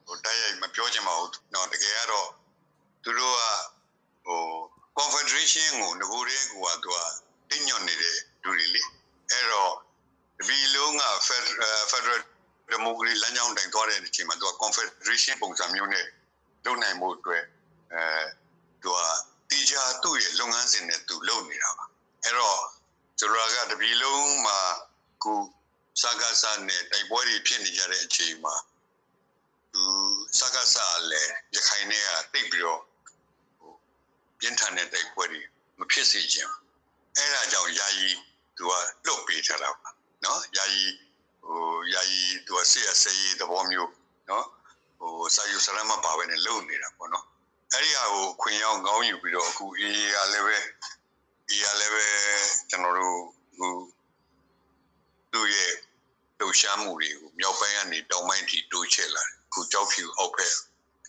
[0.06, 2.28] ဟိုတိုက်ရိုက်မပြောချင်ပါဘူး။တော့တကယ်ကတော့
[3.04, 3.42] သူတို့က
[4.26, 4.42] ဟို
[4.98, 6.98] confederation ကိုငကိုတဲ့ကိုကသူက
[7.50, 8.82] တင်းညွတ်နေတဲ့လူတွေလေ။
[9.32, 9.74] အဲ့တော့
[10.46, 11.02] ဒီလုံးက
[11.92, 12.22] federal
[12.68, 16.06] ဒီမိုကရေလမ်းကြောင်းတိုင်သွားတဲ့အချိန်မှာသူက confederation ပုံစံမျိုးနဲ့
[16.64, 17.44] လုပ်နိုင်မှုအတွက်
[17.92, 18.02] အဲ
[18.82, 18.98] သူက
[19.50, 21.84] တီချာသူ့ရဲ့လုပ်ငန်းစဉ်နဲ့သူလုပ်နေတာပါ
[22.24, 22.60] အဲ့တော့
[23.18, 24.58] ကျွန်တော်ကတပီလုံးမှာ
[25.22, 25.32] ခု
[26.02, 28.54] စကားစနဲ့တိုက်ပွဲတွေဖြစ်နေကြတဲ့အချိန်မှာ
[29.72, 29.82] သူ
[30.38, 30.76] စကားစ
[31.10, 32.82] လည်းရခိုင်နဲ့ကတိတ်ပြီးတော့
[34.38, 35.40] ပြင်းထန်တဲ့တိုက်ပွဲတွေ
[35.78, 36.48] မဖြစ်စေချင်
[37.16, 38.08] အဲ့ဒါကြောင့်ယာယီ
[38.56, 38.72] သူက
[39.06, 39.88] လွတ်ပေးထားတာပါ
[40.24, 40.84] နော်ယာယီ
[41.46, 43.92] ဟိုယာယီသူကဆေးရဆေးသဘောမျိုး
[44.30, 44.46] နော်
[44.98, 47.26] ဟိုစာယူဆလမ်းမပါဘဲနဲ့လုပ်နေတာပေါ့နော်
[47.72, 50.58] အဲ့ဒီဟာကိုခွင်ရောက်ကောင်းယူပြီးတော့အခုအေးရလည်းပဲ
[51.48, 52.06] အေးရလည်းပဲ
[52.70, 53.18] ကျွန်တော်တို့
[53.58, 53.74] ဟို
[55.32, 55.72] သူ့ရဲ့
[56.38, 60.54] လှုပ်ရှားမှုတွေကိုမြောက်ပိုင်းကနေတောင်ပိုင်းထိတိုးချဲ့လာတယ်အခုကြောက်ဖြူအောက်ဖက်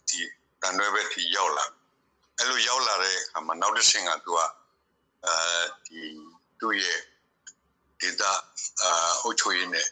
[0.09, 0.19] ဒီ
[0.61, 1.65] တန်ရွယ်ဘက်ထိရောက်လာ
[2.37, 4.39] အဲ့လိုရောက်လာတဲ့အခါမှာနောက်တစ်ဆင့်ကသူက
[5.25, 5.35] အဲ
[5.85, 5.99] ဒီ
[6.59, 6.99] သူ့ရဲ့
[8.01, 8.31] ဒေတာ
[8.81, 9.87] အာအုပ်ချုပ်ရေးနဲ့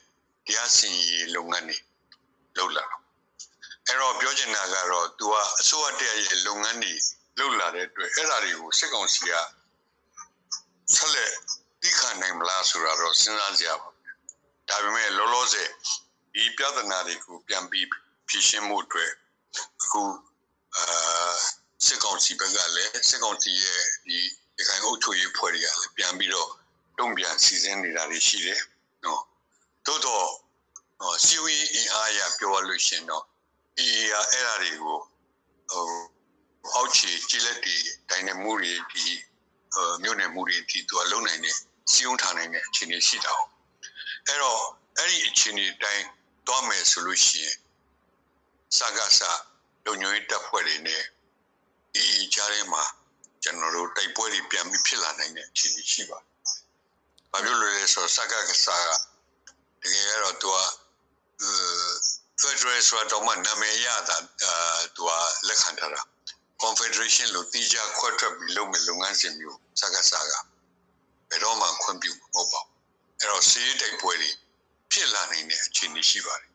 [0.48, 1.78] တရားစီရင်လုပ်ငန်းတွေ
[2.58, 2.86] လုပ်လာ
[3.88, 6.94] အဲ့တော့ပြောချင်တာကတော့ तू ကအစိုးရတရားရဲ့လုပ်ငန်းတွေ
[7.40, 9.32] လုပ်လာတဲ့အတွက်အဲ့ဒါတွေကိုစစ်ကောင်စီက
[10.96, 11.34] ဆက်လက်
[11.82, 13.90] သိခံနိုင်မလားဆိုတာတော့စဉ်းစားကြရပါ
[14.70, 15.70] ဒါပေမဲ့လောလောဆယ်
[16.34, 17.88] ဒီပြဿနာတွေကိုပြန်ပြီး
[18.28, 19.12] ဖြေရှင်းမှုအတွက်
[19.84, 20.02] အခု
[20.76, 21.36] အာ
[21.86, 24.18] စစ်ကောင်စီဘက်ကလည်းစစ်ကောင်စီရဲ့ဒီ
[24.58, 26.50] ရခိုင်အုပ်ချုပ်ရေးဖွဲ့တွေကလည်းပြန်ပြီးတော့
[27.00, 28.77] တုံ့ပြန်စီစဉ်နေတာတွေရှိတယ်နော်
[29.88, 30.28] သို့တော့
[31.26, 33.24] စီယိုအင်အားရပြောရလို့ရှင်တော့
[33.78, 34.98] အေးရအဲ့ဒါတွေကို
[35.72, 35.88] ဟို
[36.74, 37.76] အောက်ခြေကြည်လက်တွေ
[38.10, 39.06] ဒိုင်နမှုတွေဒီ
[40.04, 41.56] မြို့နယ်မှုတွေဒီသူကလုံနိုင်တဲ့
[41.92, 43.34] စီယုံထားနိုင်တဲ့အခြေအနေရှိတာ။
[44.28, 44.62] အဲ့တော့
[44.98, 46.06] အဲ့ဒီအခြေအနေတိုင်း
[46.48, 47.58] တွားမယ်ဆိုလို့ရှိရင်
[48.78, 49.22] စကားစ
[49.86, 51.04] လုံညွှန်တပ်ဖွဲ့တွေနဲ့
[51.94, 52.84] ဒီကြားထဲမှာ
[53.44, 56.26] ကျွန်တော်တို့တိုက်ပွဲတွေပြန်ပြီးဖြစ်လာနိုင်တဲ့အခြေအနေရှိပါတယ်။
[57.32, 58.90] ဘာဖြစ်လို့လဲဆိုတော့စကားကစားက
[59.82, 60.58] တကယ်ကတော့သူက
[62.42, 65.12] Federal ဆိုတာတော့မှနာမည်ရတာအာသူက
[65.48, 66.02] လက်ခံထားတာ
[66.64, 70.46] Confederation လို့တိကျခွဲထွက်ပြီးလုပ်မယ်လုပ်ငန်းစဉ်မျိုးစကားစကား
[71.30, 72.72] ဘယ်တော့မှခွင့်ပြုမဟုတ်ပါဘူး
[73.20, 74.32] အဲ့တော့စီးတိုက်ပွဲတွေ
[74.92, 76.50] ဖြစ်လာနိုင်တဲ့အခြေအနေရှိပါတယ်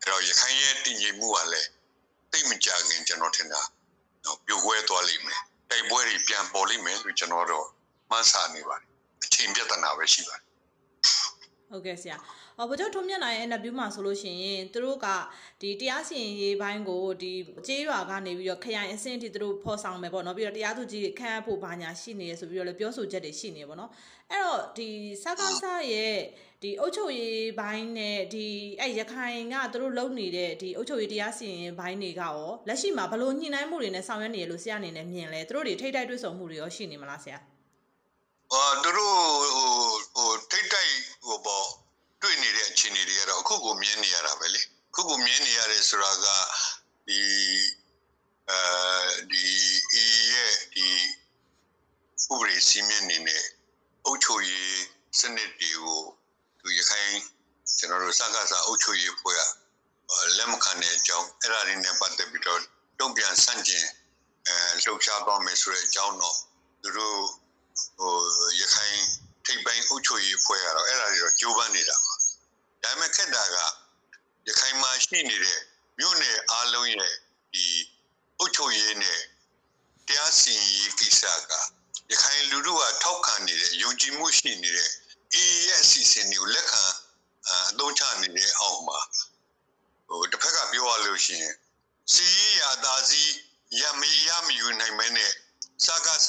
[0.00, 1.70] အဲ့တော့ရခိုင်ရဲ့တည်ငြိမ်မှုကလည်း
[2.32, 3.62] တိတ်မကြခင်ကျွန်တော်ထင်တာ
[4.24, 7.66] တော့ပြိုကွဲသွားလိမ့်မယ်တိုက်ပွဲတွေပြန်ပေါ်လိမ့်မယ်လို့ကျွန်တော်တော့
[8.10, 8.88] မှန်းဆနေပါတယ်
[9.24, 10.44] အချိန်ပြဿနာပဲရှိပါတယ်
[11.70, 12.16] ဟုတ်ကဲ့ဆရာ။
[12.62, 15.06] အော်ဗကြုတ်ထုံးမြတ်နိုင်ရဲ့ interview မှာဆိုလို့ရှိရင်သူတို့က
[15.60, 17.32] ဒီတရားစီရင်ရေးဘိုင်းကိုဒီ
[17.66, 23.90] ကြေးရွာကနေပြီးတော့ခရိုင်အဆင့်အထိသူတို့ဖော်ဆောင်မယ်ပေါ့နော်ပြီးတော့တရားသူကြီးခန့်အပ်ဖို့ဘာညာရှိနေရဆိုပြီးတော့လည်းပြောဆိုချက်တွေရှိနေပေါ့နော်။
[24.30, 24.88] အဲ့တော့ဒီ
[25.22, 26.16] စကားစားရဲ့
[26.62, 28.46] ဒီအုတ်ချုပ်ရေးဘိုင်းနဲ့ဒီ
[28.80, 32.36] အဲ့ရခိုင်ကသူတို့လုံနေတဲ့ဒီအုတ်ချုပ်ရေးတရားစီရင်ဘိုင်းတွေကရော
[32.68, 37.38] လက်ရှိမှာဘလို့ညှိနှိုင်းမှုတွေနဲ့ဆောင်ရွက်နေရလို့ဆရာအနေနဲ့မြင်လဲသူတို့တွေထိတ်တိုက်တွေ့ဆုံမှုတွေရောရှိနေမလားဆရာ။
[38.52, 39.18] အော်သူတို့
[39.54, 39.70] ဟို
[40.14, 40.92] ဟိုထိတ်တိုက်
[41.24, 41.81] ဟိုပေါ့
[42.22, 46.26] တွေ့နေတဲ့အခြေအနေတွေကတော့အခုကိုမြင်နေရတာပဲလေအခုကိုမြင်နေရတယ်ဆိုတာက
[47.06, 47.20] ဒီ
[48.50, 48.60] အဲ
[49.30, 49.44] ဒီ
[50.02, 50.88] ဤရဲ့ဒီ
[52.30, 53.44] ဥပဒေစီမင်းနေနဲ့
[54.04, 54.80] အုပ်ချုပ်ရေး
[55.18, 56.00] စနစ်တွေကို
[56.60, 57.12] သူရခိုင်
[57.78, 59.42] ကျွန်တော်တို့စကားစားအုပ်ချုပ်ရေးဖွဲ့က
[60.36, 62.60] လက်မခံတဲ့အကြောင်းအဲ့ဒါတွေနဲ့ပတ်သက်ပြီးတော့
[62.98, 63.86] တုံ့ပြန်ဆန့်ကျင်
[64.48, 66.36] အဲလှုပ်ရှားသွားမယ်ဆိုတဲ့အကြောင်းတော့
[66.82, 67.20] သူတို့
[67.98, 68.14] ဟို
[68.60, 68.98] ရခိုင်
[69.46, 72.11] ထိပ်ပိုင်းအုပ်ချုပ်ရေးဖွဲ့ကတော့အဲ့ဒါတွေတော့ကြိုးပမ်းနေတာပါ
[72.82, 73.56] ဒါပေမဲ့ခက်တာက
[74.46, 75.58] ရခိုင်မှာရှိနေတဲ့
[75.98, 77.12] မြို့နယ်အားလုံးရဲ့
[77.52, 77.66] ဒီ
[78.38, 79.20] အုပ်ချုပ်ရေးနဲ့
[80.06, 81.52] တရားစီရင်ရေးကိစ္စက
[82.10, 84.90] ရခိုင်လူထုကထောက်ခံနေတဲ့ယုံကြည်မှုရှိနေတဲ့
[85.34, 86.82] အေးရဲ့အစီအစဉ်တွေကိုလက်ခံ
[87.50, 88.98] အသုံးချနေတဲ့အောက်မှာ
[90.08, 91.54] ဟိုတစ်ဖက်ကပြောရလို့ရှိရင်
[92.12, 93.22] စီရရာသားစီ
[93.80, 95.32] ရမရမယူနိုင်မဲနဲ့
[95.84, 96.28] စကားစ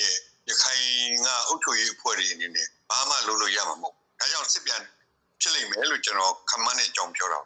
[0.00, 0.14] ရဲ့
[0.48, 0.84] ရခိုင်
[1.26, 4.82] ကအုပ်ချုပ်ရေးအဖွဲ့တွေအနေနဲ့ဘာမှလုပ်လို့ရမှာမဟုတ်ဒါကြောင့်စစ်ပြန်
[5.42, 7.40] ဖြစ်လိမ့်မယ်လို့ကျွန်တော်ခမန်းနဲ့ကြောင်ပြောတာ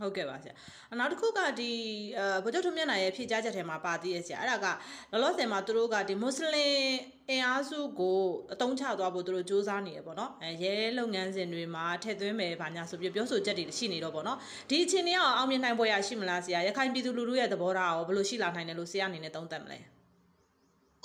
[0.00, 0.54] ဟုတ်ကဲ့ပါဆရာ
[0.98, 1.70] နောက်တစ်ခုကဒီ
[2.18, 4.66] အဲဗိုလ်ချုပ်ထွန်းမြတ်နိုင်ရဲ့ဖြည့်ကြားချက်ထဲမှာပါသေးရဲ့ဆရာအဲ့ဒါက
[5.12, 6.76] လောလောဆယ်မှာသူတို့ကဒီမွတ်စလင်
[7.28, 8.18] အင်အားစုကို
[8.52, 14.38] အတုံးချသွားဖို့သူတို့စ조사နေရပေါ့နော်အဲရဲလုပ်ငန်းစဉ်တွေမှာထည့်သွင်းမယ်ဗာညာဆိုပြီးပြောဆိုချက်တွေရှိနေတော့ပေါ့နော်
[14.70, 19.78] ဒီအခြေအနေအောင်အောင်မြင်နိုင်ပွဲရရှိမလားဆရာရခိုင်ပြည်သူလူထုရဲ့သဘောထားရောဘယ်လိုရှိလာနိုင်တယ်လို့ဆရာအနေနဲ့သုံးသပ်မလဲ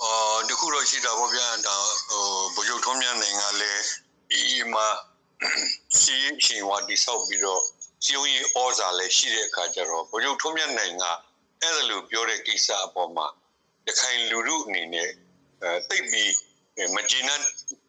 [0.02, 1.76] အော်ဒီခုတော့ရှိတာပေါ့ဗျာဒါ
[2.08, 3.82] ဟိုဗိုလ်ချုပ်ထွန်းမြတ်နိုင်ကလည်း
[4.30, 4.86] ဒီမှာ
[6.00, 7.62] စီးရှင်ဝါဒီဆောက်ပြီးတော့
[8.04, 11.04] စီယုံရေးဩဇာလည်းရှိတဲ့အခါကျတော့ဗိုလ်ချုပ်ထွန်းမြတ်နိုင်က
[11.60, 13.26] အဲ့ဒါလိုပြောတဲ့ကိစ္စအပေါ်မှာ
[13.86, 15.08] ရခိုင်လူထုအနေနဲ့
[15.62, 16.32] အဲတိတ်ပြီး
[16.94, 17.40] မကျေနပ်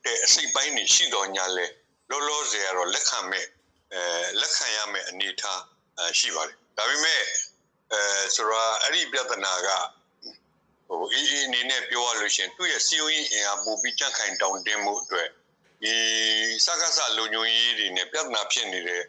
[0.05, 1.65] တဲ့အစိတ်ပိုင်းတွေရှိတော်ညာလဲ
[2.09, 3.45] လောလောဆယ်ကတော့လက်ခံမဲ့
[3.93, 4.01] အဲ
[4.39, 5.61] လက်ခံရမယ့်အနေအထား
[6.19, 7.21] ရှိပါတယ်ဒါပေမဲ့
[7.91, 8.01] အဲ
[8.35, 9.69] ဆိုတော့အဲ့ဒီပြဿနာက
[10.87, 15.29] ဟိုအင်းအင်းအနေနဲ့ပြောရလို့ရှိရင်သူ့ရဲ့စီယုံရေးအင်အားပိုပြီးကြန့်ခိုင်တောင်းတင်းမှုအတွက်
[15.83, 15.95] ဒီ
[16.65, 19.03] စကားစလုံညုံရေးတွေနဲ့ပြဿနာဖြစ်နေတဲ့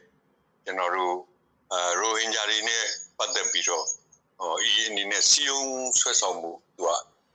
[0.64, 1.16] ကျွန်တော်တို့
[1.72, 2.84] အဲရိုဟင်ဂျာတွေနဲ့
[3.18, 3.84] ပတ်သက်ပြီးတော့
[4.38, 5.60] ဟောအီအနေနဲ့စီယုံ
[5.98, 6.90] ဆွဲဆောင်မှုသူက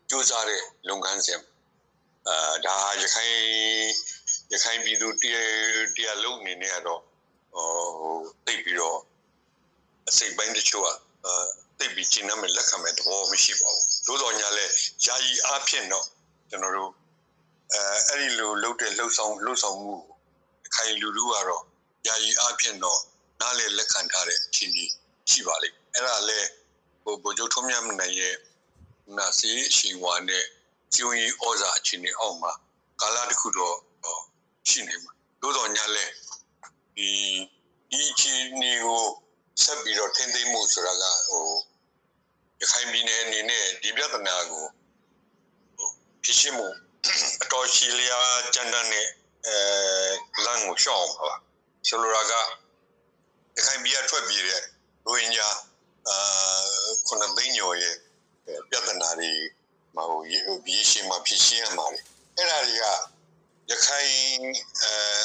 [0.09, 1.39] စူးစမ်းတဲ့လုပ်ငန်းစဉ်
[2.27, 3.35] အဲဒါရခိုင်
[4.51, 5.51] ရခိုင်ပြည်သူတရား
[5.95, 7.01] တရားလုံးအနေနဲ့ကတော့
[7.53, 8.99] ဟိုတိတ်ပြီးတော့
[10.09, 10.89] အစိတ်ပိုင်းတချို့က
[11.25, 11.33] အဲ
[11.79, 14.65] တိတ်ပြီးကျင်းနှမဲ့လက်ခံမဲ့သဘောမရှိပါဘူးသို့တော်ညာလဲ
[15.05, 16.05] ယာယီအားဖြင့်တော့
[16.49, 16.91] ကျွန်တော်တို့
[17.73, 19.95] အဲအဲ့ဒီလိုလှုပ်တဲ့လှုပ်ဆောင်လှုပ်ဆောင်မှု
[20.75, 21.63] ခိုင်လူလူကတော့
[22.07, 22.99] ယာယီအားဖြင့်တော့
[23.41, 24.85] နားလေလက်ခံထားတဲ့အခြေအနေ
[25.29, 26.39] ရှိပါလိမ့်အဲ့ဒါလဲ
[27.03, 28.35] ဟိုဗိုလ်ချုပ်ထုံးမြတ်နိုင်ရဲ့
[29.17, 30.43] နာစီအရှိန်ဝါနဲ့
[30.95, 32.51] ကျုံရီဩဇာအခြေအနေအောက်မှာ
[33.01, 33.77] ကာလတစ်ခုတော့
[34.69, 36.05] ရှိနေမှာသို့တော်ညာလဲ
[36.95, 37.09] ဒီ
[37.91, 39.03] ဒီအခြေအနေကို
[39.63, 41.47] ဆက်ပြီးတော့ထင်းသိမ်းမှုဆိုတာကဟို
[42.59, 44.65] ရခိုင်ပြည်နယ်အနေနဲ့ဒီပြဿနာကို
[46.23, 46.88] ဖြစ်ရှိမှုအ
[47.51, 48.19] တော်ရှိလျာ
[48.53, 49.07] ကြမ်းတမ်းတဲ့
[49.47, 49.57] အဲ
[50.45, 51.31] လမ်းကိုရှောင်ပါ
[51.87, 52.33] ဆိုလိုတာက
[53.55, 54.61] ရခိုင်ပြည်ထွက်ပြေးတဲ့
[55.05, 55.49] ရိုဟင်ဂျာ
[56.09, 56.17] အာ
[57.07, 57.95] ခုနသိန်းကျော်ရဲ့
[58.69, 59.31] ပြဿနာတွေ
[59.95, 60.23] မဟုတ်
[60.65, 61.99] ဒီရှင်းမှာဖြစ်ရှင်းရမှာလေ
[62.37, 62.85] အဲ့ဒါတွေက
[63.69, 64.13] ရခိုင်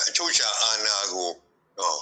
[0.06, 1.30] အချုပ်ချာအာဏာကို
[1.78, 2.00] တော့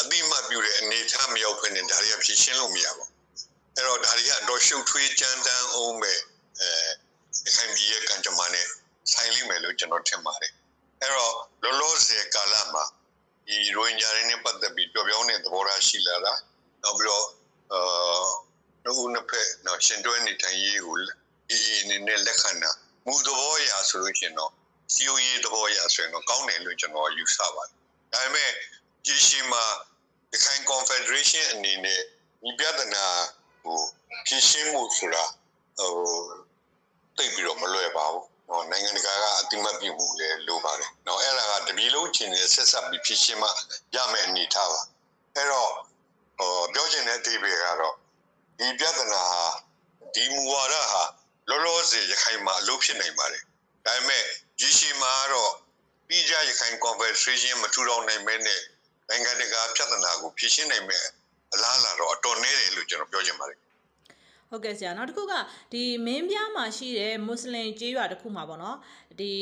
[0.00, 3.10] အတိမတ်ပြုတဲ့အနေထားမရောက်ခွင့်နဲ့ဒါတွေကဖြစ်ရှင်းလို့မရပါဘူး
[3.74, 6.14] အဲ့တော့ဒါတွေကတော့ရှုပ်ထွေးကြမ်းတမ်းအောင်ပဲ
[6.60, 6.70] အဲ
[7.44, 8.66] ရခိုင်ပြည်ရဲ့ကံကြမ္မာနဲ့
[9.12, 10.52] ဆိုင်လိမ့်မယ်လို့ကျွန်တော်ထင်ပါတယ်
[11.00, 12.84] အဲ့တော့လောလောဆယ်ကာလမှာ
[13.46, 16.34] ဒီရိုဟင်ဂျာတွေနဲ့ပတ်သက်ပြီးပြောပြောင်းတဲ့သဘောထားရှိလာတာ
[16.82, 17.26] နောက်ပြီးတော့
[17.72, 18.26] အာ
[18.84, 20.96] နှုတ်နှစ်ဖက်နော်ရှင်တွဲနေထိုင်ရေးကို
[21.50, 22.70] အင်းအနေနဲ့လက်ခံတာ
[23.06, 24.52] မူသဘောအရဆိုလို့ရှင်တော့
[24.94, 27.76] စီယိုရေးသဘောအရဆိုရင်တော့ကောင်းတယ်လို့ကျွန်တော်ယူဆပါတယ်
[28.12, 28.50] ဒါပေမဲ့
[29.04, 29.64] ဒီရှိမှာ
[30.30, 32.00] ဒီခိုင် Confederation အနေနဲ့
[32.42, 33.06] ဒီပြဿနာ
[33.62, 33.80] ဟို
[34.26, 35.24] ဖြည့်ရှင်းမှုဆိုတာ
[35.78, 35.92] ဟို
[37.16, 43.48] တိတ်ပြီးတော့မလွယ်ပါဘူးဟောနိုင်ငံတကာကအတိမတ်ပြုမှုလည်းလိုပါတယ်။နော်အဲ့ဒါကတပြည်လုံးချင်းနဲ့ဆက်ဆက်ပြီးဖြစ်ရှင်းမှ
[43.94, 44.80] ရမယ့်အနေထားပါ။
[45.36, 45.70] အဲ့တော့
[46.38, 47.94] ဟောပြောချင်တဲ့အသေးပဲကတော့
[48.58, 49.44] ဒီပြဿနာဟာ
[50.14, 51.02] ဒီမူဝါဒဟာ
[51.48, 53.42] လောလောဆယ်ရခိုင်မှာအလုပ်ဖြစ်နိုင်ပါတယ်။
[53.86, 54.24] ဒါပေမဲ့
[54.58, 55.52] ဒီရှိမှာတော့
[56.08, 58.60] ပြည်ကြရခိုင် Confederation မထူထောင်နိုင်မဲနဲ့
[59.08, 61.04] နိုင်ငံတကာပြဿနာကိုဖြေရှင်းနိုင်မဲ့
[61.52, 63.58] အလားအလာတော့အတော်နည်းတယ်လို့ကျွန်တော်ပြောချင်ပါတယ်
[64.52, 65.32] ဟုတ်ကဲ့ဆရာနောက်တစ်ခုက
[65.72, 68.76] ဒီမင်းပြားမှာရှိတဲ့မွတ်စလင်ကျေးရွာတစ်ခုမှာပေါ့နော်
[69.20, 69.32] ဒီ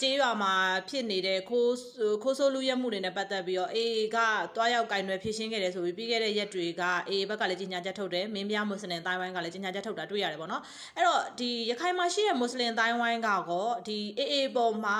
[0.00, 0.52] ကျေးရွာမှာ
[0.88, 1.74] ဖြစ်နေတဲ့ခိုး
[2.22, 4.18] ခိုးဆိုးလူရက်မှုတွေနဲ့ပတ်သက်ပြီးတော့အေးက
[4.56, 10.62] တွားရောက်ကင်တွေဖြည့်ရှင်းခဲ့တယ်ဆိုပြီးပြီးခဲ့တဲ့ရက်တွေကအေးဘက်ကလည်းကြီးညာချက်ထုတ်တယ်မင်းပြားမွတ်စလင်တိုင်းဝိုင်းကလည်းကြီးညာချက်ထုတ်တာတွေ့ရတယ်ပေါ့နော်
[10.96, 13.40] အဲ့တော့ဒီရခိုင်မှာရှိတဲ့မွတ်စလင်တိုင်းဝိုင်းကော
[13.88, 14.98] ဒီအေးအေးပေါ်မှာ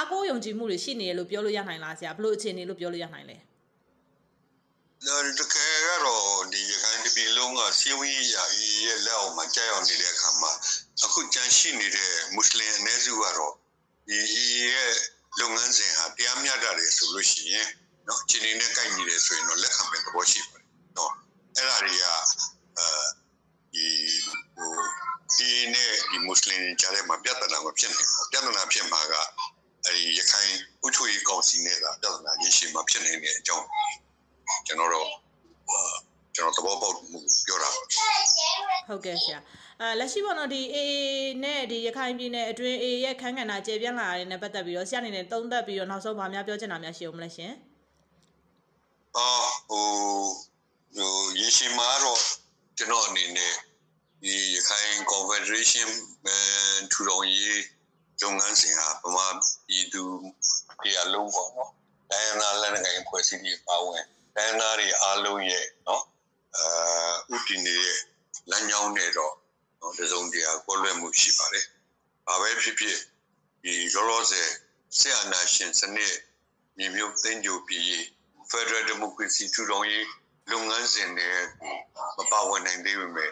[0.00, 3.38] အကိုယုံကြည်မှုတွေရှိနေတယ်လို့ပြောလို့ရနိုင်လားဆရာဘလို့အခြေအနေလို့ပြောလို့ရနိုင်လဲ
[5.38, 8.44] တကယ်ကတော့ဒီရခိုင်တပြည်လုံးကစီဝီရာ
[8.84, 10.50] ရဲ့လက်အောက်မှာကြာရောက်နေတဲ့အခါမှာ
[11.04, 13.54] အခုကြန့်ရှိနေတဲ့မွတ်စလင်အ ਨੇ စုကတော့
[14.08, 14.18] ဒီ
[14.70, 14.92] ရဲ့
[15.40, 17.66] လုပ်ငန်းစဉ်ဟာတရားမျှတတယ်ဆိုလို့ရှိရင်
[18.06, 20.64] နော်အခြေအနေနဲ့ကိုက်ညီတယ်ဆိုရင်တော့လက်ခံမဲ့သဘောရှိပါတယ်
[20.96, 21.12] နော်
[21.56, 22.04] အဲ့ဒါတွေက
[22.78, 22.88] အဲ
[23.74, 23.86] ဒီ
[24.54, 24.72] ဟို
[25.36, 29.14] ဒီနဲ့ဒီမွတ်စလင်ကြားထဲမှာပြဿနာမဖြစ်နိုင်ဘူးပြဿနာဖြစ်မှာက
[29.86, 30.52] အဲဒီရခိုင်
[30.86, 33.66] ဥထွေကောင်စီနဲ့ကပြဿနာရရှိမှာဖြစ်နေတဲ့အကြောင်း
[34.68, 35.08] ကျွန်တော်တို့
[36.34, 39.38] ကျွန်တော်သဘောပေါက်မှုပြောတာဟုတ်ကဲ့ဆရာ
[39.80, 40.78] အဲလက်ရှိပေါ့နော်ဒီ AA
[41.44, 47.52] နဲ့ဒီရခိုင်ပြည်နယ်အတွင်း AA ရဲ့ခန်းကဏ္ဍကျေပြန့်လာတဲ့နဲ့ပတ်သက်ပြီးတော့ဆရာအနေနဲ့သုံးသပ်ပြီးတော့နောက်ဆုံးဗာများပြောချင်တာများရှိအောင်မလဲရှင်
[49.16, 49.86] အော်ဟို
[50.96, 52.20] ဟိုရေရှိမာတော့
[52.78, 53.54] ကျွန်တော်အနေနဲ့
[54.22, 55.88] ဒီရခိုင် Confederation
[56.92, 57.62] ထူထောင်ရေး
[58.22, 59.26] လုပ်ငန်းစဉ်ဟာဗမာ
[59.66, 60.02] ပြည်သူ
[60.82, 61.70] တရားလုံးပေါ့နော်။
[62.10, 64.04] တိုင်းနာလက်နက်ကိုင်ဖွဲ့စည်းပြီးပါဝင်
[64.38, 66.04] တိုင်းနာတွေအားလုံးရဲ့နော်
[66.56, 67.98] အာဥတီနေတဲ့
[68.50, 69.34] လမ်းကြောင်းတွေတော့
[69.80, 71.64] နော်တစုံတရာကွက်လွဲမှုရှိပါတယ်။
[72.26, 72.98] ဘာပဲဖြစ်ဖြစ်
[73.62, 74.48] ဒီလောလောဆယ်
[74.98, 76.14] ဆရာနာရှင်စနစ်
[76.76, 77.92] မြေမျိုးသိန်းကြိုပြည်
[78.50, 80.06] Federal Democracy ထူထောင်ရေး
[80.50, 81.30] လုပ်ငန်းစဉ်တွေ
[82.16, 83.30] မပါဝင်နိုင်သေးပေမဲ့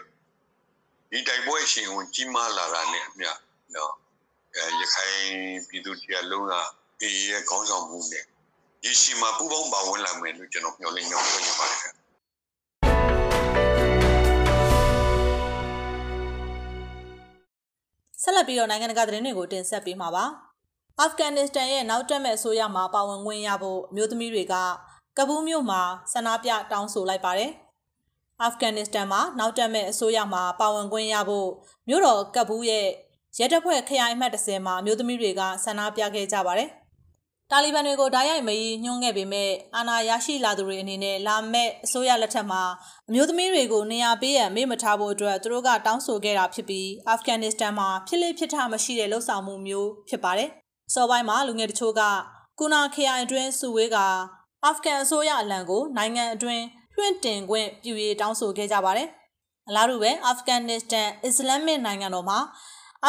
[1.09, 3.31] ဒီတိုက်ပွဲရှင်ဝင်ကြီးမားလာတာနဲ့အမျှ
[3.75, 3.93] နော်
[4.55, 5.21] အဲရခိုင်
[5.67, 6.53] ပြည်သူတရားလုံးက
[7.01, 8.25] အေးရဲ့ခေါင်းဆောင်မှုနဲ့
[8.85, 11.93] ရရှိမှာပူပေါင်းပါဝင်လာမယ်လို့ကျွန်တော်မျှော်လင့်ကြောင်းပြောချင်ပါတယ်ခင်
[18.21, 20.25] ဆက်လက်ပြီးတော့နိုင်ငံတကာသတင်းတွေကိုတင်ဆက်ပေးမှာပါ။
[20.99, 24.55] အာဖဂန်နစ္စတန်ရဲ့နောက်တက်မဲ့အစိုးရမှာပါဝင်ခွင့်ရဖို့အမျိုးသမီးတွေက
[25.17, 25.81] ကဘူးမြို့မှာ
[26.13, 27.51] ဆန္ဒပြတောင်းဆိုလိုက်ပါတယ်။
[28.41, 31.49] အာဖဂန်နစ္စတန်မှာနောက်တက်မဲ့အစိုးရမှာပါဝင်ခွင့်ရဖို့
[31.89, 32.87] မြို့တော်ကဘူးရဲ့
[33.39, 36.69] ရဲတပ်ဖွဲ့ခရိုင်အမှတ်30မှာအမျိုးသမီးတွေကဆန္ဒပြခဲ့ကြပါတယ်။
[37.51, 42.61] တာလီဘန်တွေကိုဓာတ်ရိုက်မရီညှိုးခဲ့ပေမဲ့အာဏာရရှိလာသူတွေအနေနဲ့လာမဲ့အစိုးရလက်ထက်မှာ
[43.09, 50.49] အမျိုးသမီးတွေကိုနေရာပေးရန်မေ့မထားဖို့အတွက်သူတို့ကတောင်းဆိုခဲ့တာဖြစ်ပြီးအာဖဂန်နစ္စတန်မှာဖြစ်လေဖြစ်ထမရှိတဲ့လှုပ်ဆောင်မှုမျိုးဖြစ်ပါတယ်။
[50.93, 52.01] စောပိုင်းမှာလူငယ်တချို့က
[52.59, 53.97] ကူနာခရိုင်အတွင်းစုဝေးက
[54.65, 56.63] အာဖဂန်အစိုးရအလံကိုနိုင်ငံအတွင်း
[56.95, 59.07] လွှင့်တင်ခွင့်ပြုရေးတောင်းဆိုခဲ့ကြပါတယ်။
[59.67, 62.39] အလားတူပဲအာဖဂန်နစ္စတန်အစ္စလာမစ်နိုင်ငံတော်မှာ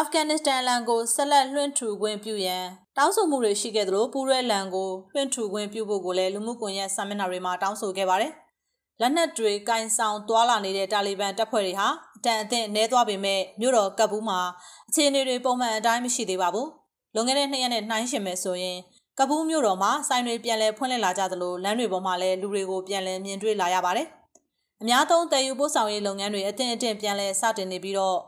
[0.00, 2.64] အာဖဂန်နစ္စတန်လန်ကိုဆက်လက်လွှင့်ထူခွင့်ပြုရန်
[2.96, 8.32] တောင်းဆိုမှုတွေရှိခဲ့သလိုပူရဲလန်ကိုလွှင့်ထူခွင့်ပြုဖို့ကိုလည်းလူမှုကွန်ရက်စာမျက်နှာတွေမှာတောင်းဆိုခဲ့ပါတယ်။
[9.00, 14.40] လက်နက်တွေကင်ဆောင်သွာလာနေတဲ့တာလီဘန်တပ်ဖွဲ့တွေဟာအတန်အသင့်နှဲသွားပေမဲ့မြို့တော်ကပ်ဘူးမှာ
[14.88, 16.66] အခြေအနေတွေပုံမှန်အတိုင်းမရှိသေးပါဘူး။
[17.14, 18.78] လွန်ခဲ့တဲ့နှစ်ရက်နဲ့နှိုင်းယှဉ်မယ်ဆိုရင်
[19.18, 24.06] ကပူးမြို့တော်မှာဆိုင်တွေပြန်လည်ဖွင့်လှစ်လာကြသလိုလမ်းတွေပေါ်မှာလည်းလူတွေကိုပြန်လည်မြင်တွေ့လာရပါတယ်။
[24.80, 28.18] အများသုံးတည်ယူပို့ဆောင်ရေးလုပ်ငန်းတွေအတင်းအတင်းပြန်လည်စတင်နေပြီးတော့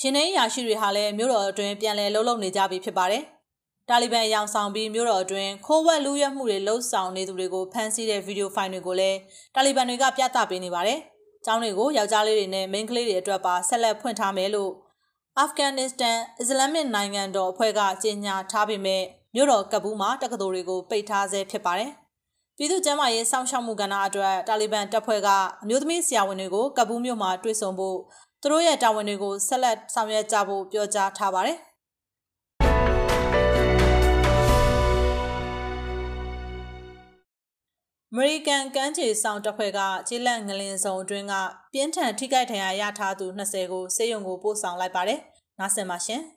[0.00, 3.22] ရှင်နေရာရှိတွေဟာလည်းမြို့တော်အတွင်းပြန်လည်လှုပ်လှုပ်နေကြပြီဖြစ်ပါတယ်။
[3.88, 9.18] တာလီဘန်ရောင်ဆောင်ပြီးမြို့တော်အတွင်းခိုးဝက်လူရဲမှုတွေလှုပ်ဆောင်နေသူတွေကိုဖမ်းဆီးတဲ့ဗီဒီယိုဖိုင်တွေကိုလည်း
[9.54, 10.98] တာလီဘန်တွေကပြသပေးနေပါတယ်။
[11.44, 14.72] ကျောင်းတွေကိုယောက်ျားလေးတွေနဲ့မိန်းကလေးတွေအတွက်ပါဆက်လက်ဖွင့်ထားမယ်လို့
[15.38, 19.02] အာဖဂန်နစ္စတန်အစ္စလာမစ်နိုင်ငံတော်အဖွဲ့ကကြေညာထားပေမဲ့
[19.34, 21.90] မြို့တော်ကဘူးမှာတက္ကသိုလ်တွေကိုပိတ်ထားဆဲဖြစ်ပါတယ်။
[22.56, 25.28] ပြည်သူ့ကျန်းမာရေးစောင့်ရှောက်မှုကဏ္ဍအတွက်တာလီဘန်တပ်ဖွဲ့က
[25.62, 27.98] အမျိုးသမီးဆရာဝန်တွေကိုကဘူးမြို့မှာတွေ့ဆုံဖို့
[28.46, 31.58] သူတို့ရဲ့တာဝန်တွေကိုဆက်လက်ဆောင်ရွက်ကြဖို့ပြောကြားထားပါတယ်။
[38.12, 41.34] အမေရိကန်ကမ်းခြေဆောင်တပ်ဖွဲ့ကခြေလက်ငလင်စုံအတွင်းက
[41.72, 45.20] ပြင်းထန်ထိခိုက်ဒဏ်ရာရထားသူ20ကိုစေယုံကိုပို့ဆောင်လိုက်ပါတယ်။
[45.58, 46.22] နားဆင်ပါရှင်။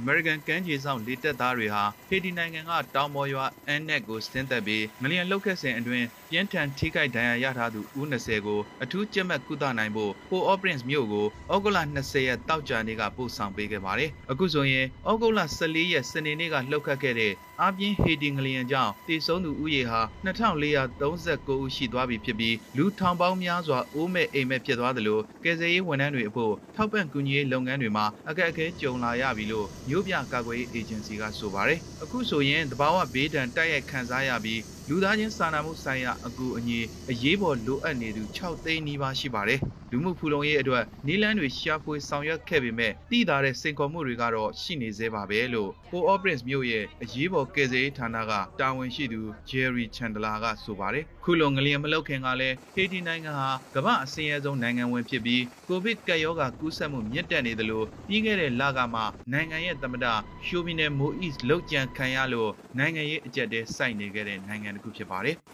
[0.00, 39.60] American ကမ်းခြေဆောင်လေတပ်သားတွေဟာဟေတီနိုင်ငံကတောင်ပေါ်ရွာအန်နက်ကိုဆင်းသက်ပြီးငလျင်လှုပ်ခတ်စဉ်အတွင်းပြင်းထန်ထိခိုက်ဒဏ်ရာရထားသူဦး20ကိုအထူးကြက်မှတ်ကုသနိုင်ဖို့ Port au Prince မြို့ကိုဩဂုတ်လ20ရက်တောက်ကြနေ့ကပို့ဆောင်ပေးခဲ့ပါတယ်။အခုဆိုရင်ဩဂုတ်လ14ရက်စနေနေ့ကလှုပ်ခတ်ခဲ့တဲ့ အပြင်းဟေတီငလျင်ကြောင့်တည်ဆုံးသူဦးရေဟာ2439ဦးရှိသွားပြီဖြစ်ပြီးလူထောင်ပေါင်းများစွာအိုးမဲ့အိမ်မဲ့ဖြစ်သွားသလိုကယ်ဆယ်ရေးဝန်ထမ်းတွေအဖို့ထောက်ပံ့ကူညီရေးလုပ်ငန်းတွေမှာအခက်အခဲကြုံလာရပြီလို့မြို့ပြကာကွယ်ရေးအေဂျင်စီကဆိုပါတယ်။အခုဆိုရင်တဘာဝဘေးဒဏ်တိုက်ရိုက်ခံစားရပြီးလူသားချင်းစာနာမှုဆိုင်ရာအကူအညီအရေးပေါ်လိုအပ်နေသူ6သိန်းနီးပါးရှိပါတယ်။
[39.92, 60.06] လူမှုဖူလုံရေးအတွက်နီလန်းတွေရှာဖွေဆောင်ရွက်ခဲ့ပေမဲ့တည်တာတဲ့စိန်ခေါ်မှုတွေကတော့ရှိနေသေးပါပဲလို့ Po Operance မြို့ရဲ့အရေးပေါ်ကယ်ဆယ်ရေးဌာနကတာဝန်ရှိသူ Jerry Chandler ကဆိုပါတယ်။ခုလိုငလျင်မလောက်ခင်ကလည်းဟေတီနိုင်ငံဟာကမ္ဘာအစင်းရဲဆုံးနိုင်ငံဝင်ဖြစ်ပြီးကိုဗစ်ကပ်ရောဂါကူးစက်မှုမြင့်တက်နေသလိုပြီးခဲ့တဲ့လကမှနိုင်ငံရဲ့သမ္မတ
[60.46, 65.36] ရှိုမီနယ်မိုအစ်လောက်ကြံခံရလို့နိုင်ငံရေးအကြက်တဲစိုက်နေခဲ့တဲ့နိုင်ငံတစ်ခုဖြစ်ပါတယ်။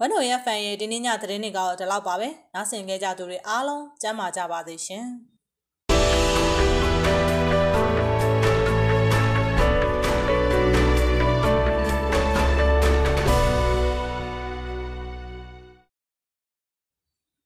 [0.00, 5.06] ဝန်တော်ရဖန်ရဲ့ဒီနေ့ညသတင်းတွေကတော့ဒီလောက်ပါပဲ။နားဆင်ကြကြသူတွေအားလုံးကျမ်းမာကြပါစေရှင်။